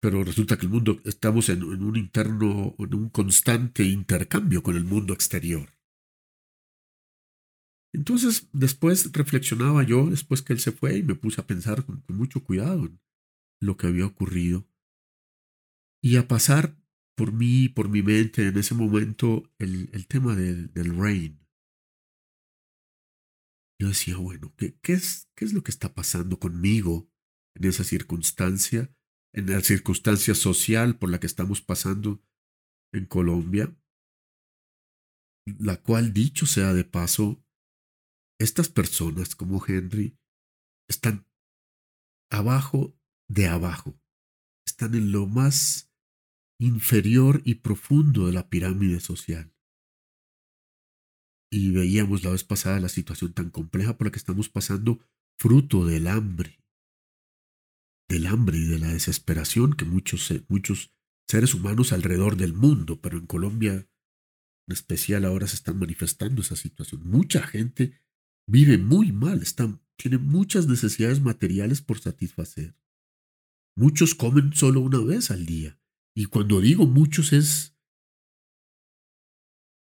Pero 0.00 0.22
resulta 0.24 0.56
que 0.56 0.66
el 0.66 0.72
mundo, 0.72 0.98
estamos 1.04 1.48
en, 1.48 1.62
un 1.64 1.96
interno, 1.96 2.74
en 2.78 2.94
un 2.94 3.10
constante 3.10 3.84
intercambio 3.84 4.62
con 4.62 4.76
el 4.76 4.84
mundo 4.84 5.12
exterior. 5.12 5.77
Entonces, 7.92 8.48
después 8.52 9.12
reflexionaba 9.12 9.82
yo, 9.82 10.10
después 10.10 10.42
que 10.42 10.52
él 10.52 10.60
se 10.60 10.72
fue, 10.72 10.98
y 10.98 11.02
me 11.02 11.14
puse 11.14 11.40
a 11.40 11.46
pensar 11.46 11.84
con, 11.84 12.04
mucho 12.08 12.44
cuidado 12.44 12.86
en 12.86 13.00
lo 13.60 13.76
que 13.76 13.86
había 13.86 14.06
ocurrido. 14.06 14.68
Y 16.02 16.16
a 16.16 16.28
pasar 16.28 16.76
por 17.16 17.32
mí, 17.32 17.68
por 17.68 17.88
mi 17.88 18.02
mente 18.02 18.46
en 18.46 18.56
ese 18.58 18.74
momento, 18.74 19.50
el, 19.58 19.90
el 19.92 20.06
tema 20.06 20.36
del, 20.36 20.72
del 20.72 20.96
rain. 20.96 21.40
Yo 23.80 23.88
decía, 23.88 24.16
bueno, 24.16 24.52
¿qué, 24.56 24.78
qué, 24.82 24.92
es, 24.94 25.30
¿qué 25.36 25.44
es 25.44 25.52
lo 25.52 25.62
que 25.62 25.70
está 25.70 25.94
pasando 25.94 26.38
conmigo 26.38 27.10
en 27.56 27.68
esa 27.68 27.84
circunstancia, 27.84 28.94
en 29.32 29.50
la 29.50 29.60
circunstancia 29.60 30.34
social 30.34 30.98
por 30.98 31.10
la 31.10 31.20
que 31.20 31.26
estamos 31.26 31.60
pasando 31.60 32.22
en 32.92 33.06
Colombia, 33.06 33.76
la 35.58 35.80
cual, 35.82 36.12
dicho 36.12 36.46
sea 36.46 36.74
de 36.74 36.84
paso, 36.84 37.44
estas 38.38 38.68
personas 38.68 39.34
como 39.34 39.64
Henry 39.64 40.16
están 40.88 41.26
abajo 42.30 42.96
de 43.28 43.48
abajo, 43.48 44.00
están 44.66 44.94
en 44.94 45.12
lo 45.12 45.26
más 45.26 45.92
inferior 46.60 47.42
y 47.44 47.56
profundo 47.56 48.26
de 48.26 48.32
la 48.32 48.48
pirámide 48.48 49.00
social. 49.00 49.54
Y 51.50 51.70
veíamos 51.70 52.24
la 52.24 52.30
vez 52.30 52.44
pasada 52.44 52.80
la 52.80 52.88
situación 52.88 53.32
tan 53.32 53.50
compleja 53.50 53.96
por 53.96 54.06
la 54.06 54.10
que 54.10 54.18
estamos 54.18 54.48
pasando, 54.48 55.00
fruto 55.38 55.86
del 55.86 56.06
hambre, 56.06 56.62
del 58.08 58.26
hambre 58.26 58.58
y 58.58 58.66
de 58.66 58.78
la 58.78 58.88
desesperación 58.88 59.74
que 59.74 59.84
muchos, 59.84 60.32
muchos 60.48 60.94
seres 61.28 61.54
humanos 61.54 61.92
alrededor 61.92 62.36
del 62.36 62.54
mundo, 62.54 63.00
pero 63.00 63.18
en 63.18 63.26
Colombia 63.26 63.72
en 63.72 64.72
especial 64.72 65.24
ahora 65.24 65.46
se 65.46 65.54
están 65.54 65.78
manifestando 65.78 66.42
esa 66.42 66.56
situación. 66.56 67.08
Mucha 67.08 67.42
gente 67.42 67.98
vive 68.48 68.78
muy 68.78 69.12
mal, 69.12 69.42
están, 69.42 69.80
tiene 69.96 70.18
muchas 70.18 70.66
necesidades 70.66 71.20
materiales 71.20 71.82
por 71.82 72.00
satisfacer. 72.00 72.74
Muchos 73.76 74.14
comen 74.14 74.52
solo 74.54 74.80
una 74.80 74.98
vez 74.98 75.30
al 75.30 75.46
día. 75.46 75.78
Y 76.16 76.26
cuando 76.26 76.60
digo 76.60 76.86
muchos 76.86 77.32
es 77.32 77.76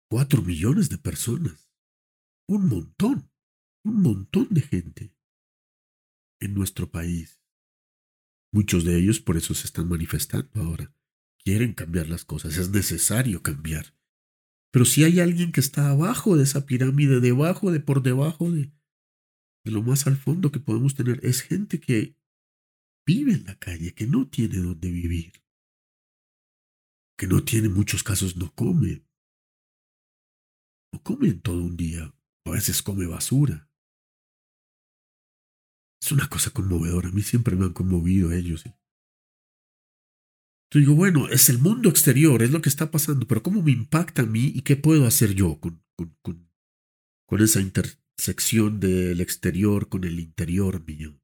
cuatro 0.09 0.41
millones 0.41 0.89
de 0.89 0.97
personas. 0.97 1.71
Un 2.49 2.69
montón, 2.69 3.31
un 3.85 4.01
montón 4.01 4.49
de 4.51 4.63
gente 4.63 5.15
en 6.41 6.55
nuestro 6.55 6.91
país. 6.91 7.41
Muchos 8.53 8.85
de 8.85 8.99
ellos 8.99 9.21
por 9.21 9.37
eso 9.37 9.55
se 9.55 9.67
están 9.67 9.89
manifestando 9.89 10.63
ahora. 10.63 10.95
Quieren 11.39 11.75
cambiar 11.75 12.09
las 12.09 12.25
cosas, 12.25 12.57
es 12.57 12.71
necesario 12.71 13.43
cambiar. 13.43 13.95
Pero 14.73 14.87
si 14.87 15.05
hay 15.05 15.21
alguien 15.21 15.53
que 15.53 15.61
está 15.61 15.91
abajo 15.91 16.37
de 16.37 16.45
esa 16.45 16.65
pirámide, 16.65 17.21
debajo 17.21 17.71
de 17.71 17.81
por 17.81 18.03
debajo 18.03 18.51
de, 18.51 18.73
lo 19.65 19.83
más 19.83 20.07
al 20.07 20.17
fondo 20.17 20.51
que 20.51 20.61
podemos 20.61 20.95
tener, 20.95 21.25
es 21.25 21.43
gente 21.43 21.79
que 21.79 22.17
vive 23.07 23.35
en 23.35 23.45
la 23.45 23.59
calle, 23.59 23.95
que 23.95 24.07
no 24.07 24.29
tiene 24.29 24.57
dónde 24.57 24.91
vivir, 24.91 25.33
que 27.19 27.27
no 27.27 27.45
tiene 27.45 27.69
muchos 27.69 28.03
casos, 28.03 28.37
no 28.37 28.53
come. 28.55 29.05
No 30.93 31.03
come 31.03 31.29
en 31.29 31.41
todo 31.43 31.63
un 31.63 31.77
día, 31.77 32.15
a 32.47 32.51
veces 32.51 32.83
come 32.83 33.07
basura. 33.07 33.71
Es 36.03 36.11
una 36.13 36.29
cosa 36.29 36.51
conmovedora. 36.51 37.11
A 37.11 37.13
mí 37.13 37.23
siempre 37.23 37.57
me 37.57 37.67
han 37.67 37.73
conmovido 37.73 38.33
ellos. 38.33 38.65
Entonces 40.73 40.89
digo, 40.89 40.97
bueno, 40.97 41.29
es 41.29 41.51
el 41.51 41.59
mundo 41.59 41.91
exterior, 41.91 42.43
es 42.43 42.51
lo 42.51 42.63
que 42.63 42.71
está 42.71 42.91
pasando, 42.91 43.29
pero 43.29 43.43
¿cómo 43.43 43.61
me 43.61 43.73
impacta 43.73 44.23
a 44.23 44.27
mí 44.27 44.53
y 44.55 44.63
qué 44.63 44.75
puedo 44.75 45.05
hacer 45.05 45.35
yo 45.35 45.61
con, 45.61 45.85
con, 45.95 46.17
con, 46.23 46.51
con 47.27 47.43
esa 47.43 47.61
intersección 47.61 48.81
del 48.81 49.21
exterior 49.21 49.91
con 49.91 50.05
el 50.05 50.19
interior 50.19 50.83
mío? 50.87 51.21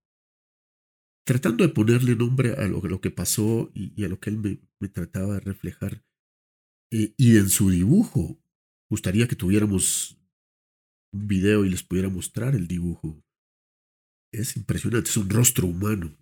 Tratando 1.25 1.67
de 1.67 1.73
ponerle 1.73 2.14
nombre 2.14 2.57
a 2.57 2.69
lo, 2.69 2.83
lo 2.83 3.00
que 3.00 3.11
pasó 3.11 3.73
y, 3.73 4.05
a 4.05 4.09
lo 4.11 4.21
que 4.21 4.28
él 4.28 4.37
me, 4.37 4.61
me 4.81 4.88
trataba 4.90 5.37
de 5.37 5.40
reflejar. 5.40 6.05
Eh, 6.93 7.14
y 7.17 7.38
en 7.38 7.49
su 7.49 7.71
dibujo, 7.71 8.38
gustaría 8.90 9.28
que 9.28 9.37
tuviéramos 9.37 10.21
un 11.11 11.26
video 11.26 11.64
y 11.64 11.71
les 11.71 11.83
pudiera 11.83 12.11
mostrar 12.11 12.55
el 12.55 12.69
dibujo. 12.69 13.25
Es 14.31 14.59
impresionante, 14.59 15.09
es 15.09 15.17
un 15.17 15.31
rostro 15.31 15.69
humano 15.69 16.14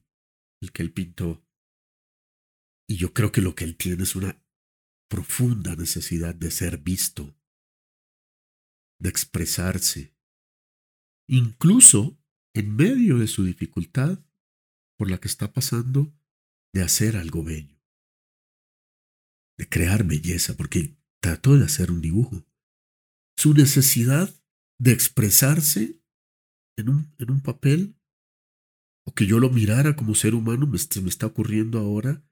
el 0.63 0.71
que 0.71 0.85
él 0.85 0.93
pintó. 0.93 1.43
Y 2.89 2.97
yo 2.97 3.13
creo 3.13 3.33
que 3.33 3.41
lo 3.41 3.55
que 3.55 3.65
él 3.65 3.77
tiene 3.77 4.05
es 4.05 4.15
una 4.15 4.41
profunda 5.09 5.75
necesidad 5.77 6.35
de 6.35 6.51
ser 6.51 6.79
visto, 6.79 7.37
de 9.01 9.09
expresarse, 9.09 10.17
incluso 11.29 12.19
en 12.55 12.75
medio 12.75 13.19
de 13.19 13.27
su 13.27 13.45
dificultad 13.45 14.19
por 14.97 15.11
la 15.11 15.19
que 15.19 15.29
está 15.29 15.53
pasando, 15.53 16.13
de 16.73 16.83
hacer 16.83 17.17
algo 17.17 17.43
bello, 17.43 17.79
de 19.59 19.69
crear 19.69 20.05
belleza, 20.05 20.57
porque 20.57 20.97
trató 21.21 21.57
de 21.57 21.65
hacer 21.65 21.91
un 21.91 22.01
dibujo. 22.01 22.47
Su 23.37 23.53
necesidad 23.53 24.35
de 24.79 24.93
expresarse 24.93 26.03
en 26.79 26.89
un, 26.89 27.15
en 27.19 27.31
un 27.31 27.43
papel, 27.43 27.99
o 29.07 29.15
que 29.15 29.27
yo 29.27 29.39
lo 29.39 29.51
mirara 29.51 29.97
como 29.97 30.15
ser 30.15 30.35
humano, 30.35 30.67
me, 30.67 30.79
me 31.03 31.09
está 31.09 31.27
ocurriendo 31.27 31.79
ahora, 31.79 32.26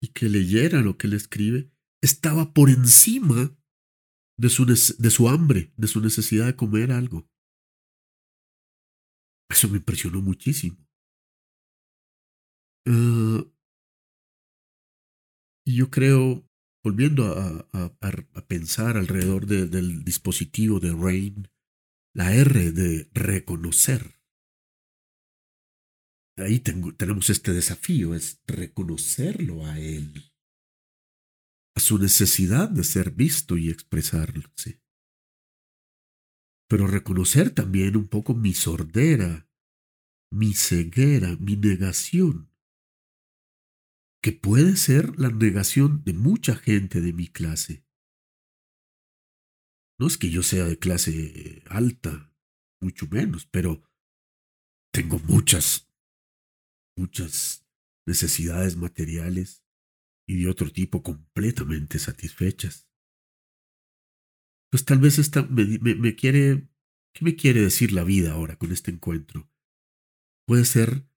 y 0.00 0.08
que 0.08 0.28
leyera 0.28 0.80
lo 0.82 0.96
que 0.98 1.06
él 1.06 1.14
escribe, 1.14 1.70
estaba 2.02 2.52
por 2.52 2.70
encima 2.70 3.56
de 4.38 4.48
su, 4.48 4.66
de 4.66 5.10
su 5.10 5.28
hambre, 5.28 5.72
de 5.76 5.88
su 5.88 6.00
necesidad 6.00 6.46
de 6.46 6.56
comer 6.56 6.92
algo. 6.92 7.28
Eso 9.48 9.68
me 9.68 9.78
impresionó 9.78 10.20
muchísimo. 10.20 10.76
Uh, 12.86 13.50
y 15.64 15.76
yo 15.76 15.90
creo, 15.90 16.48
volviendo 16.84 17.26
a, 17.26 17.66
pensar 18.46 18.96
alrededor 18.96 19.46
de, 19.46 19.66
del 19.66 20.04
dispositivo 20.04 20.78
de 20.78 20.92
Rain, 20.92 21.48
la 22.14 22.34
R 22.34 22.70
de 22.70 23.10
reconocer. 23.12 24.15
Ahí 26.38 26.60
tengo, 26.60 26.94
tenemos 26.94 27.30
este 27.30 27.52
desafío, 27.52 28.14
es 28.14 28.42
reconocerlo 28.46 29.64
a 29.64 29.78
Él, 29.80 30.32
a 31.74 31.80
su 31.80 31.98
necesidad 31.98 32.68
de 32.68 32.84
ser 32.84 33.12
visto 33.12 33.56
y 33.56 33.70
expresarse. 33.70 34.82
Pero 36.68 36.86
reconocer 36.86 37.50
también 37.50 37.96
un 37.96 38.08
poco 38.08 38.34
mi 38.34 38.52
sordera, 38.52 39.48
mi 40.30 40.52
ceguera, 40.52 41.36
mi 41.36 41.56
negación, 41.56 42.52
que 44.22 44.32
puede 44.32 44.76
ser 44.76 45.18
la 45.18 45.30
negación 45.30 46.02
de 46.04 46.12
mucha 46.12 46.56
gente 46.56 47.00
de 47.00 47.12
mi 47.12 47.28
clase. 47.28 47.86
No 49.98 50.06
es 50.08 50.18
que 50.18 50.28
yo 50.28 50.42
sea 50.42 50.64
de 50.64 50.78
clase 50.78 51.62
alta, 51.70 52.30
mucho 52.82 53.06
menos, 53.06 53.46
pero 53.46 53.82
tengo 54.92 55.18
muchas 55.20 55.85
muchas 56.96 57.66
necesidades 58.06 58.76
materiales 58.76 59.64
y 60.28 60.42
de 60.42 60.48
otro 60.48 60.70
tipo 60.70 61.02
completamente 61.02 61.98
satisfechas. 61.98 62.88
Pues 64.70 64.84
tal 64.84 64.98
vez 64.98 65.18
esta 65.18 65.42
me, 65.42 66.16
quiere, 66.16 66.68
¿qué 67.14 67.24
me 67.24 67.36
quiere 67.36 67.60
decir 67.60 67.92
la 67.92 68.04
vida 68.04 68.32
ahora 68.32 68.56
con 68.56 68.72
este 68.72 68.90
encuentro? 68.90 69.50
Puede 70.46 70.64
ser 70.64 71.08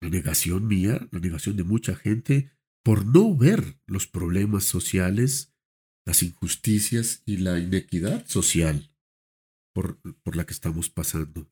la 0.00 0.08
negación 0.08 0.66
mía, 0.66 1.08
la 1.10 1.18
negación 1.18 1.56
de 1.56 1.64
mucha 1.64 1.94
gente 1.94 2.52
por 2.84 3.06
no 3.06 3.36
ver 3.36 3.80
los 3.86 4.06
problemas 4.06 4.64
sociales, 4.64 5.54
las 6.04 6.22
injusticias 6.22 7.22
y 7.26 7.38
la 7.38 7.58
inequidad 7.58 8.26
social 8.26 8.92
por, 9.72 10.00
por 10.22 10.36
la 10.36 10.46
que 10.46 10.52
estamos 10.52 10.90
pasando. 10.90 11.51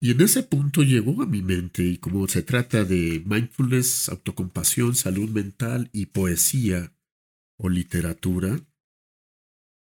Y 0.00 0.10
en 0.10 0.20
ese 0.20 0.42
punto 0.42 0.82
llegó 0.82 1.22
a 1.22 1.26
mi 1.26 1.40
mente, 1.40 1.82
y 1.82 1.96
como 1.96 2.28
se 2.28 2.42
trata 2.42 2.84
de 2.84 3.22
mindfulness, 3.24 4.10
autocompasión, 4.10 4.94
salud 4.94 5.30
mental 5.30 5.88
y 5.92 6.04
poesía 6.06 6.94
o 7.58 7.70
literatura, 7.70 8.60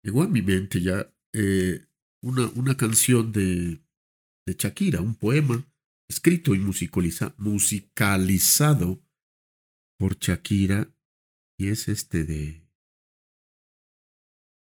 llegó 0.03 0.23
a 0.23 0.29
mi 0.29 0.41
mente 0.41 0.81
ya 0.81 1.13
eh, 1.33 1.85
una, 2.23 2.47
una, 2.55 2.77
canción 2.77 3.33
de, 3.33 3.81
de 4.45 4.55
Shakira, 4.57 5.01
un 5.01 5.15
poema 5.15 5.69
escrito 6.09 6.55
y 6.55 6.59
musicalizado 6.59 9.03
por 9.99 10.17
Shakira, 10.19 10.89
y 11.59 11.67
es 11.67 11.89
este 11.89 12.23
de, 12.23 12.65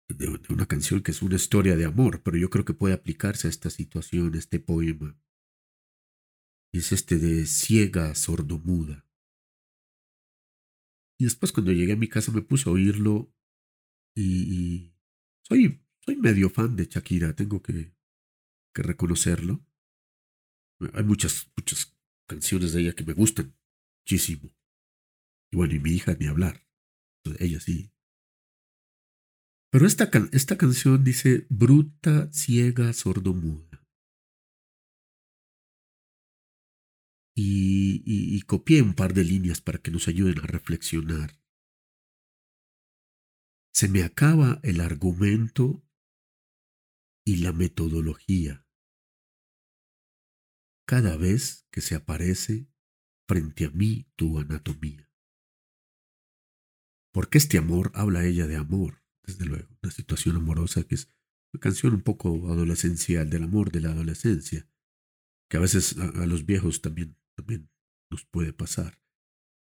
de, 0.08 0.38
de 0.38 0.54
una 0.54 0.64
canción 0.64 1.02
que 1.02 1.10
es 1.10 1.20
una 1.20 1.36
historia 1.36 1.76
de 1.76 1.84
amor, 1.84 2.22
pero 2.22 2.38
yo 2.38 2.48
creo 2.48 2.64
que 2.64 2.72
puede 2.72 2.94
aplicarse 2.94 3.46
a 3.46 3.50
esta 3.50 3.68
situación, 3.68 4.34
este 4.36 4.58
poema 4.58 5.18
es 6.78 6.92
este 6.92 7.18
de 7.18 7.46
ciega 7.46 8.14
sordomuda. 8.14 9.06
Y 11.18 11.24
después 11.24 11.52
cuando 11.52 11.72
llegué 11.72 11.92
a 11.92 11.96
mi 11.96 12.08
casa 12.08 12.32
me 12.32 12.42
puse 12.42 12.68
a 12.68 12.72
oírlo 12.72 13.32
y, 14.16 14.94
soy, 15.42 15.84
soy 16.04 16.16
medio 16.16 16.50
fan 16.50 16.76
de 16.76 16.86
Shakira, 16.86 17.34
tengo 17.34 17.62
que, 17.62 17.94
que 18.74 18.82
reconocerlo. 18.82 19.64
Hay 20.92 21.04
muchas, 21.04 21.50
muchas 21.56 21.96
canciones 22.28 22.72
de 22.72 22.82
ella 22.82 22.94
que 22.94 23.04
me 23.04 23.12
gustan 23.12 23.56
muchísimo. 24.02 24.50
Y 25.52 25.56
bueno, 25.56 25.74
y 25.74 25.80
mi 25.80 25.90
hija 25.92 26.16
ni 26.18 26.26
hablar. 26.26 26.66
Ella 27.38 27.60
sí. 27.60 27.92
Pero 29.70 29.86
esta, 29.86 30.10
esta 30.32 30.56
canción 30.56 31.02
dice 31.04 31.46
bruta, 31.48 32.30
ciega, 32.32 32.92
sordomuda. 32.92 33.83
Y, 37.34 38.40
copié 38.42 38.82
un 38.82 38.94
par 38.94 39.14
de 39.14 39.24
líneas 39.24 39.60
para 39.60 39.78
que 39.78 39.90
nos 39.90 40.08
ayuden 40.08 40.38
a 40.38 40.46
reflexionar. 40.46 41.40
Se 43.72 43.88
me 43.88 44.04
acaba 44.04 44.60
el 44.62 44.80
argumento 44.80 45.84
y 47.24 47.36
la 47.36 47.52
metodología 47.52 48.64
cada 50.86 51.16
vez 51.16 51.66
que 51.70 51.80
se 51.80 51.94
aparece 51.94 52.68
frente 53.26 53.64
a 53.64 53.70
mí 53.70 54.06
tu 54.16 54.38
anatomía. 54.38 55.10
Porque 57.10 57.38
este 57.38 57.56
amor 57.56 57.90
habla 57.94 58.24
ella 58.24 58.46
de 58.46 58.56
amor, 58.56 59.02
desde 59.22 59.46
luego, 59.46 59.68
una 59.82 59.90
situación 59.90 60.36
amorosa 60.36 60.82
que 60.84 60.96
es 60.96 61.08
una 61.52 61.60
canción 61.60 61.94
un 61.94 62.02
poco 62.02 62.52
adolescencial, 62.52 63.30
del 63.30 63.44
amor 63.44 63.72
de 63.72 63.80
la 63.80 63.92
adolescencia, 63.92 64.68
que 65.48 65.56
a 65.56 65.60
veces 65.60 65.96
a 65.96 66.26
los 66.26 66.44
viejos 66.44 66.82
también 66.82 67.16
también 67.34 67.70
nos 68.10 68.24
puede 68.24 68.52
pasar. 68.52 69.00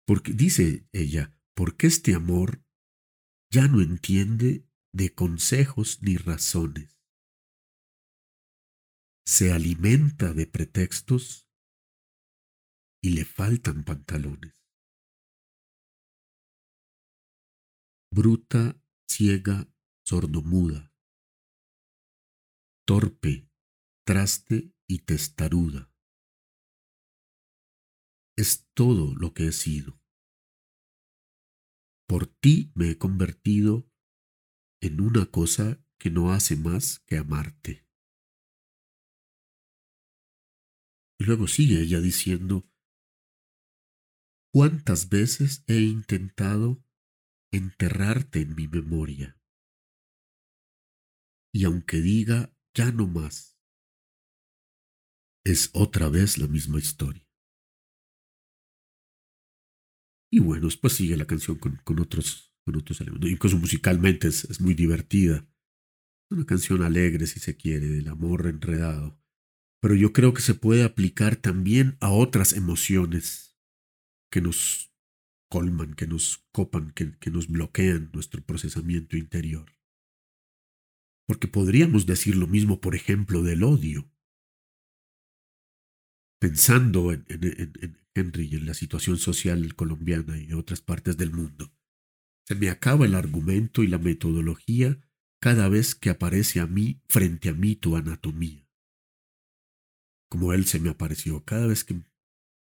Porque 0.06 0.32
dice 0.32 0.88
ella, 0.92 1.38
porque 1.54 1.86
este 1.86 2.14
amor 2.14 2.64
ya 3.50 3.68
no 3.68 3.80
entiende 3.80 4.66
de 4.92 5.14
consejos 5.14 6.02
ni 6.02 6.16
razones. 6.16 6.98
Se 9.26 9.52
alimenta 9.52 10.32
de 10.32 10.46
pretextos 10.46 11.48
y 13.02 13.10
le 13.10 13.24
faltan 13.24 13.84
pantalones. 13.84 14.54
Bruta, 18.10 18.78
ciega, 19.08 19.72
sordomuda, 20.04 20.92
torpe, 22.84 23.48
traste 24.04 24.74
y 24.86 24.98
testaruda 25.00 25.91
es 28.42 28.68
todo 28.74 29.14
lo 29.14 29.32
que 29.34 29.46
he 29.46 29.52
sido. 29.52 30.00
Por 32.08 32.26
ti 32.26 32.72
me 32.74 32.90
he 32.90 32.98
convertido 32.98 33.88
en 34.82 35.00
una 35.00 35.26
cosa 35.26 35.80
que 35.96 36.10
no 36.10 36.32
hace 36.32 36.56
más 36.56 36.98
que 37.06 37.18
amarte. 37.18 37.86
Y 41.20 41.24
luego 41.24 41.46
sigue 41.46 41.82
ella 41.82 42.00
diciendo, 42.00 42.68
¿cuántas 44.52 45.08
veces 45.08 45.62
he 45.68 45.80
intentado 45.82 46.84
enterrarte 47.52 48.40
en 48.40 48.56
mi 48.56 48.66
memoria? 48.66 49.40
Y 51.54 51.62
aunque 51.62 52.00
diga 52.00 52.52
ya 52.74 52.90
no 52.90 53.06
más, 53.06 53.56
es 55.44 55.70
otra 55.74 56.08
vez 56.08 56.38
la 56.38 56.48
misma 56.48 56.80
historia. 56.80 57.21
Y 60.32 60.40
bueno, 60.40 60.64
después 60.64 60.94
sigue 60.94 61.16
la 61.18 61.26
canción 61.26 61.58
con, 61.58 61.76
con 61.84 62.00
otros, 62.00 62.56
con 62.64 62.74
otros 62.76 63.00
elementos. 63.02 63.30
Incluso 63.30 63.58
musicalmente 63.58 64.28
es, 64.28 64.44
es 64.44 64.62
muy 64.62 64.72
divertida. 64.72 65.46
Una 66.30 66.46
canción 66.46 66.82
alegre, 66.82 67.26
si 67.26 67.38
se 67.38 67.54
quiere, 67.54 67.86
del 67.86 68.08
amor 68.08 68.46
enredado. 68.46 69.20
Pero 69.82 69.94
yo 69.94 70.14
creo 70.14 70.32
que 70.32 70.40
se 70.40 70.54
puede 70.54 70.84
aplicar 70.84 71.36
también 71.36 71.98
a 72.00 72.10
otras 72.10 72.54
emociones 72.54 73.58
que 74.30 74.40
nos 74.40 74.90
colman, 75.50 75.92
que 75.92 76.06
nos 76.06 76.48
copan, 76.50 76.92
que, 76.92 77.12
que 77.18 77.30
nos 77.30 77.48
bloquean 77.48 78.10
nuestro 78.14 78.42
procesamiento 78.42 79.18
interior. 79.18 79.70
Porque 81.26 81.46
podríamos 81.46 82.06
decir 82.06 82.36
lo 82.36 82.46
mismo, 82.46 82.80
por 82.80 82.94
ejemplo, 82.94 83.42
del 83.42 83.64
odio. 83.64 84.10
Pensando 86.40 87.12
en, 87.12 87.26
en, 87.28 87.72
en, 87.82 88.01
Henry 88.14 88.54
en 88.54 88.66
la 88.66 88.74
situación 88.74 89.18
social 89.18 89.74
colombiana 89.74 90.38
y 90.38 90.46
de 90.46 90.54
otras 90.54 90.80
partes 90.80 91.16
del 91.16 91.32
mundo, 91.32 91.72
se 92.46 92.54
me 92.54 92.70
acaba 92.70 93.06
el 93.06 93.14
argumento 93.14 93.82
y 93.82 93.86
la 93.86 93.98
metodología 93.98 95.00
cada 95.40 95.68
vez 95.68 95.94
que 95.94 96.10
aparece 96.10 96.60
a 96.60 96.66
mí 96.66 97.02
frente 97.08 97.48
a 97.48 97.54
mí 97.54 97.76
tu 97.76 97.96
anatomía. 97.96 98.68
Como 100.28 100.52
él 100.52 100.66
se 100.66 100.78
me 100.78 100.90
apareció 100.90 101.44
cada 101.44 101.66
vez 101.66 101.84
que 101.84 102.02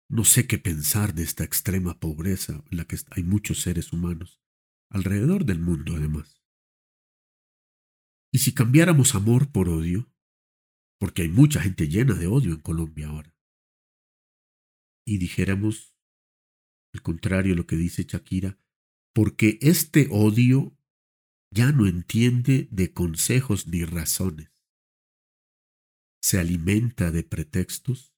no 0.10 0.24
sé 0.24 0.48
qué 0.48 0.58
pensar 0.58 1.14
de 1.14 1.24
esta 1.24 1.44
extrema 1.44 2.00
pobreza 2.00 2.64
en 2.72 2.78
la 2.78 2.86
que 2.86 2.98
hay 3.12 3.24
muchos 3.24 3.62
seres 3.62 3.92
humanos, 3.92 4.40
alrededor 4.90 5.46
del 5.46 5.60
mundo 5.60 5.96
además. 5.96 6.44
Y 8.32 8.40
si 8.40 8.54
cambiáramos 8.54 9.16
amor 9.16 9.52
por 9.52 9.70
odio, 9.70 10.12
porque 11.00 11.24
hay 11.24 11.30
mucha 11.30 11.62
gente 11.62 11.88
llena 11.88 12.14
de 12.16 12.28
odio 12.28 12.54
en 12.54 12.62
Colombia 12.62 13.08
ahora, 13.08 13.35
y 15.06 15.20
dijéramos 15.20 15.96
al 16.94 17.02
contrario 17.02 17.56
lo 17.56 17.68
que 17.68 17.76
dice 17.76 18.04
Shakira, 18.04 18.58
porque 19.14 19.60
este 19.62 20.08
odio 20.12 20.78
ya 21.52 21.72
no 21.72 21.88
entiende 21.88 22.68
de 22.72 22.94
consejos 22.94 23.68
ni 23.68 23.84
razones. 23.84 24.52
Se 26.22 26.40
alimenta 26.40 27.12
de 27.12 27.24
pretextos 27.24 28.16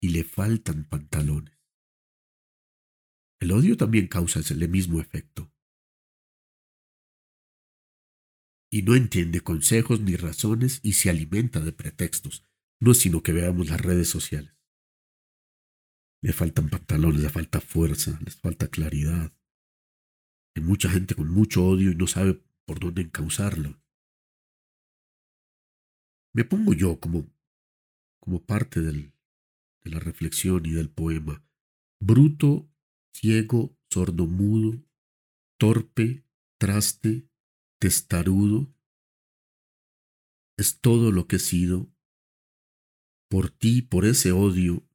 y 0.00 0.08
le 0.08 0.24
faltan 0.24 0.84
pantalones. 0.84 1.56
El 3.38 3.52
odio 3.52 3.76
también 3.76 4.08
causa 4.08 4.40
el 4.48 4.68
mismo 4.68 5.00
efecto. 5.00 5.52
Y 8.70 8.82
no 8.82 8.96
entiende 8.96 9.42
consejos 9.42 10.00
ni 10.00 10.16
razones 10.16 10.80
y 10.82 10.94
se 10.94 11.10
alimenta 11.10 11.60
de 11.60 11.72
pretextos. 11.72 12.44
No 12.80 12.92
es 12.92 12.98
sino 12.98 13.22
que 13.22 13.32
veamos 13.32 13.68
las 13.68 13.80
redes 13.80 14.08
sociales. 14.08 14.55
Le 16.22 16.32
faltan 16.32 16.68
pantalones, 16.68 17.22
le 17.22 17.28
falta 17.28 17.60
fuerza, 17.60 18.18
les 18.24 18.36
falta 18.36 18.68
claridad. 18.68 19.32
Hay 20.56 20.62
mucha 20.62 20.88
gente 20.88 21.14
con 21.14 21.30
mucho 21.30 21.64
odio 21.64 21.92
y 21.92 21.94
no 21.94 22.06
sabe 22.06 22.42
por 22.66 22.80
dónde 22.80 23.02
encauzarlo. 23.02 23.80
Me 26.34 26.44
pongo 26.44 26.74
yo 26.74 26.98
como, 27.00 27.30
como 28.20 28.44
parte 28.44 28.80
del, 28.80 29.12
de 29.84 29.90
la 29.90 30.00
reflexión 30.00 30.66
y 30.66 30.72
del 30.72 30.90
poema. 30.90 31.44
Bruto, 32.00 32.68
ciego, 33.14 33.76
sordomudo, 33.90 34.82
torpe, 35.58 36.24
traste, 36.58 37.28
testarudo, 37.78 38.72
es 40.58 40.80
todo 40.80 41.12
lo 41.12 41.26
que 41.26 41.36
he 41.36 41.38
sido. 41.40 41.90
Por 43.28 43.50
ti, 43.50 43.82
por 43.82 44.04
ese 44.04 44.32
odio, 44.32 44.85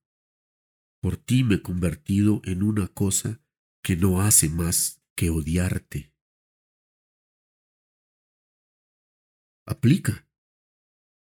por 1.01 1.17
ti 1.17 1.43
me 1.43 1.55
he 1.55 1.61
convertido 1.61 2.41
en 2.45 2.63
una 2.63 2.87
cosa 2.87 3.41
que 3.83 3.95
no 3.95 4.21
hace 4.21 4.49
más 4.49 5.01
que 5.15 5.29
odiarte. 5.29 6.13
Aplica, 9.67 10.27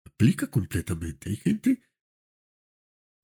aplica 0.05 0.51
completamente. 0.51 1.31
Hay 1.31 1.37
gente 1.37 1.83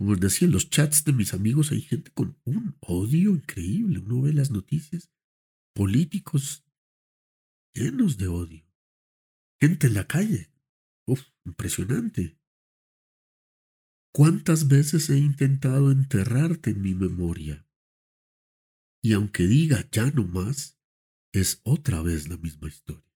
como 0.02 0.16
decía, 0.16 0.46
en 0.46 0.52
los 0.52 0.68
chats 0.68 1.04
de 1.04 1.12
mis 1.12 1.32
amigos 1.32 1.70
hay 1.70 1.80
gente 1.80 2.10
con 2.10 2.36
un 2.44 2.76
odio 2.80 3.30
increíble. 3.30 4.00
Uno 4.00 4.22
ve 4.22 4.32
las 4.32 4.50
noticias, 4.50 5.12
políticos 5.76 6.64
llenos 7.72 8.18
de 8.18 8.26
odio. 8.26 8.66
Gente 9.60 9.86
en 9.86 9.94
la 9.94 10.08
calle. 10.08 10.50
Uf, 11.06 11.22
impresionante. 11.44 12.36
¿Cuántas 14.14 14.68
veces 14.68 15.08
he 15.08 15.16
intentado 15.16 15.90
enterrarte 15.90 16.70
en 16.70 16.82
mi 16.82 16.94
memoria? 16.94 17.66
Y 19.02 19.14
aunque 19.14 19.44
diga 19.44 19.88
ya 19.90 20.10
no 20.10 20.24
más, 20.24 20.78
es 21.32 21.60
otra 21.64 22.02
vez 22.02 22.28
la 22.28 22.36
misma 22.36 22.68
historia. 22.68 23.10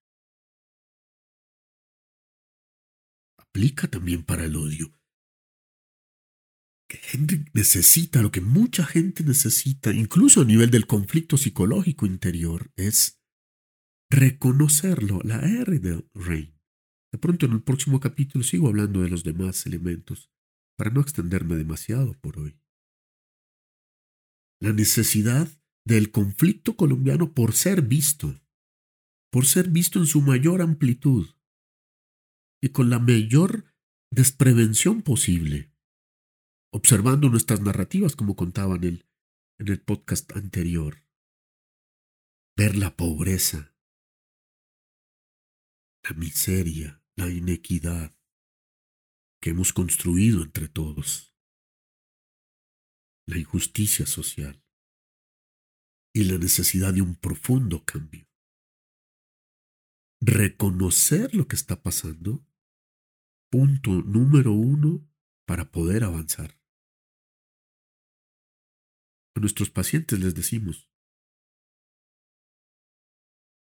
Aplica 3.37 3.87
también 3.87 4.23
para 4.23 4.45
el 4.45 4.55
odio 4.55 4.97
que 6.87 6.97
gente 6.97 7.45
necesita, 7.53 8.21
lo 8.21 8.31
que 8.31 8.41
mucha 8.41 8.85
gente 8.85 9.23
necesita, 9.23 9.91
incluso 9.91 10.41
a 10.41 10.45
nivel 10.45 10.71
del 10.71 10.87
conflicto 10.87 11.37
psicológico 11.37 12.05
interior, 12.05 12.71
es 12.77 13.21
reconocerlo, 14.09 15.19
la 15.23 15.39
R 15.41 15.79
de 15.79 16.07
Rain. 16.13 16.57
De 17.11 17.19
pronto 17.19 17.45
en 17.45 17.53
el 17.53 17.61
próximo 17.61 17.99
capítulo 17.99 18.43
sigo 18.43 18.67
hablando 18.69 19.01
de 19.01 19.09
los 19.09 19.23
demás 19.23 19.65
elementos, 19.65 20.31
para 20.77 20.91
no 20.91 21.01
extenderme 21.01 21.55
demasiado 21.55 22.13
por 22.19 22.39
hoy. 22.39 22.59
La 24.59 24.73
necesidad 24.73 25.49
del 25.85 26.11
conflicto 26.11 26.75
colombiano 26.75 27.33
por 27.33 27.53
ser 27.53 27.81
visto, 27.81 28.39
por 29.31 29.45
ser 29.45 29.69
visto 29.69 29.99
en 29.99 30.05
su 30.05 30.21
mayor 30.21 30.61
amplitud 30.61 31.27
y 32.61 32.69
con 32.69 32.89
la 32.89 32.99
mayor 32.99 33.65
desprevención 34.11 35.01
posible 35.01 35.71
observando 36.71 37.29
nuestras 37.29 37.61
narrativas, 37.61 38.15
como 38.15 38.35
contaba 38.35 38.75
en 38.75 38.83
el, 38.83 39.05
en 39.59 39.67
el 39.69 39.81
podcast 39.81 40.35
anterior. 40.35 41.03
Ver 42.55 42.75
la 42.75 42.95
pobreza, 42.95 43.75
la 46.03 46.15
miseria, 46.15 47.03
la 47.15 47.29
inequidad 47.29 48.16
que 49.47 49.51
hemos 49.51 49.71
construido 49.71 50.43
entre 50.43 50.67
todos, 50.67 51.33
la 53.25 53.37
injusticia 53.37 54.05
social 54.05 54.61
y 56.13 56.25
la 56.25 56.37
necesidad 56.37 56.93
de 56.93 57.01
un 57.01 57.15
profundo 57.15 57.85
cambio. 57.85 58.27
Reconocer 60.19 61.33
lo 61.33 61.47
que 61.47 61.55
está 61.55 61.81
pasando, 61.81 62.45
punto 63.49 64.01
número 64.01 64.51
uno 64.51 65.09
para 65.45 65.71
poder 65.71 66.03
avanzar. 66.03 66.59
A 69.33 69.39
nuestros 69.39 69.69
pacientes 69.69 70.19
les 70.19 70.35
decimos, 70.35 70.91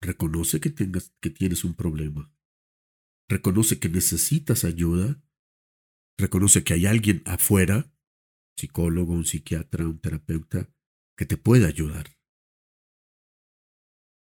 reconoce 0.01 0.59
que, 0.59 0.71
tengas, 0.71 1.13
que 1.21 1.29
tienes 1.29 1.63
un 1.63 1.75
problema, 1.75 2.33
reconoce 3.29 3.79
que 3.79 3.89
necesitas 3.89 4.63
ayuda, 4.63 5.23
reconoce 6.19 6.63
que 6.63 6.73
hay 6.73 6.85
alguien 6.85 7.23
afuera, 7.25 7.91
psicólogo, 8.57 9.13
un 9.13 9.25
psiquiatra, 9.25 9.87
un 9.87 9.99
terapeuta, 9.99 10.69
que 11.17 11.25
te 11.25 11.37
puede 11.37 11.65
ayudar. 11.65 12.07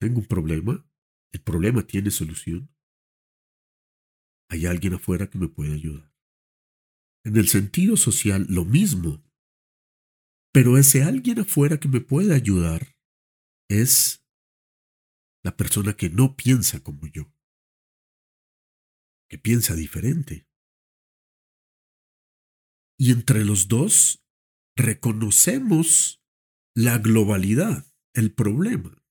Tengo 0.01 0.21
un 0.21 0.27
problema, 0.27 0.89
el 1.33 1.43
problema 1.43 1.87
tiene 1.87 2.11
solución. 2.11 2.75
Hay 4.49 4.67
alguien 4.67 4.95
afuera 4.95 5.29
que 5.29 5.39
me 5.39 5.49
puede 5.49 5.75
ayudar. 5.75 6.13
En 7.25 7.37
el 7.37 7.49
sentido 7.49 7.97
social, 7.97 8.47
lo 8.49 8.65
mismo. 8.65 9.23
Pero 10.53 10.77
ese 10.77 11.03
alguien 11.03 11.39
afuera 11.39 11.79
que 11.79 11.89
me 11.89 12.01
puede 12.01 12.35
ayudar 12.35 12.97
es 13.71 14.27
la 15.43 15.57
persona 15.57 15.97
que 15.97 16.11
no 16.11 16.37
piensa 16.37 16.83
como 16.83 17.07
yo, 17.07 17.33
que 19.29 19.39
piensa 19.39 19.75
diferente. 19.75 20.47
Y 22.99 23.13
entre 23.13 23.45
los 23.45 23.69
dos 23.69 24.25
reconocemos 24.77 26.23
la 26.75 26.99
globalidad, 26.99 27.87
el 28.15 28.33
problema, 28.33 29.03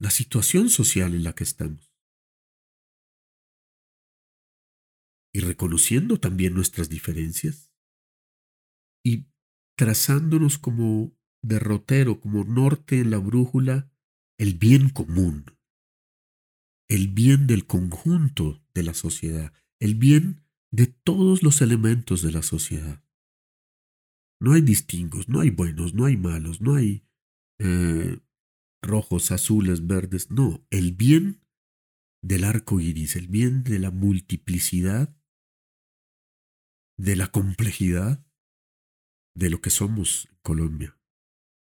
la 0.00 0.10
situación 0.10 0.70
social 0.70 1.14
en 1.14 1.24
la 1.24 1.34
que 1.34 1.44
estamos. 1.44 1.92
Y 5.32 5.40
reconociendo 5.40 6.18
también 6.18 6.54
nuestras 6.54 6.88
diferencias 6.88 7.72
y 9.04 9.26
trazándonos 9.76 10.58
como 10.58 11.16
derrotero, 11.42 12.20
como 12.20 12.44
norte 12.44 12.98
en 12.98 13.10
la 13.10 13.18
brújula, 13.18 13.90
el 14.38 14.54
bien 14.54 14.90
común, 14.90 15.44
el 16.88 17.08
bien 17.08 17.46
del 17.46 17.66
conjunto 17.66 18.62
de 18.74 18.82
la 18.82 18.94
sociedad, 18.94 19.52
el 19.80 19.94
bien 19.94 20.47
de 20.70 20.86
todos 20.86 21.42
los 21.42 21.60
elementos 21.60 22.22
de 22.22 22.32
la 22.32 22.42
sociedad. 22.42 23.02
No 24.40 24.52
hay 24.52 24.60
distingos, 24.60 25.28
no 25.28 25.40
hay 25.40 25.50
buenos, 25.50 25.94
no 25.94 26.04
hay 26.04 26.16
malos, 26.16 26.60
no 26.60 26.76
hay 26.76 27.04
eh, 27.58 28.20
rojos, 28.82 29.32
azules, 29.32 29.86
verdes. 29.86 30.30
No, 30.30 30.64
el 30.70 30.92
bien 30.92 31.44
del 32.22 32.44
arco 32.44 32.80
iris, 32.80 33.16
el 33.16 33.28
bien 33.28 33.64
de 33.64 33.78
la 33.78 33.90
multiplicidad, 33.90 35.16
de 36.98 37.16
la 37.16 37.28
complejidad 37.28 38.24
de 39.36 39.50
lo 39.50 39.60
que 39.60 39.70
somos 39.70 40.28
Colombia. 40.42 40.98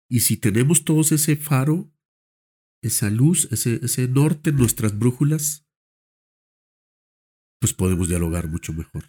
Y 0.08 0.20
si 0.20 0.36
tenemos 0.36 0.84
todos 0.84 1.12
ese 1.12 1.36
faro, 1.36 1.92
esa 2.82 3.10
luz, 3.10 3.48
ese, 3.50 3.84
ese 3.84 4.06
norte 4.06 4.50
en 4.50 4.56
nuestras 4.56 4.96
brújulas, 4.98 5.63
pues 7.64 7.72
podemos 7.72 8.10
dialogar 8.10 8.46
mucho 8.46 8.74
mejor. 8.74 9.04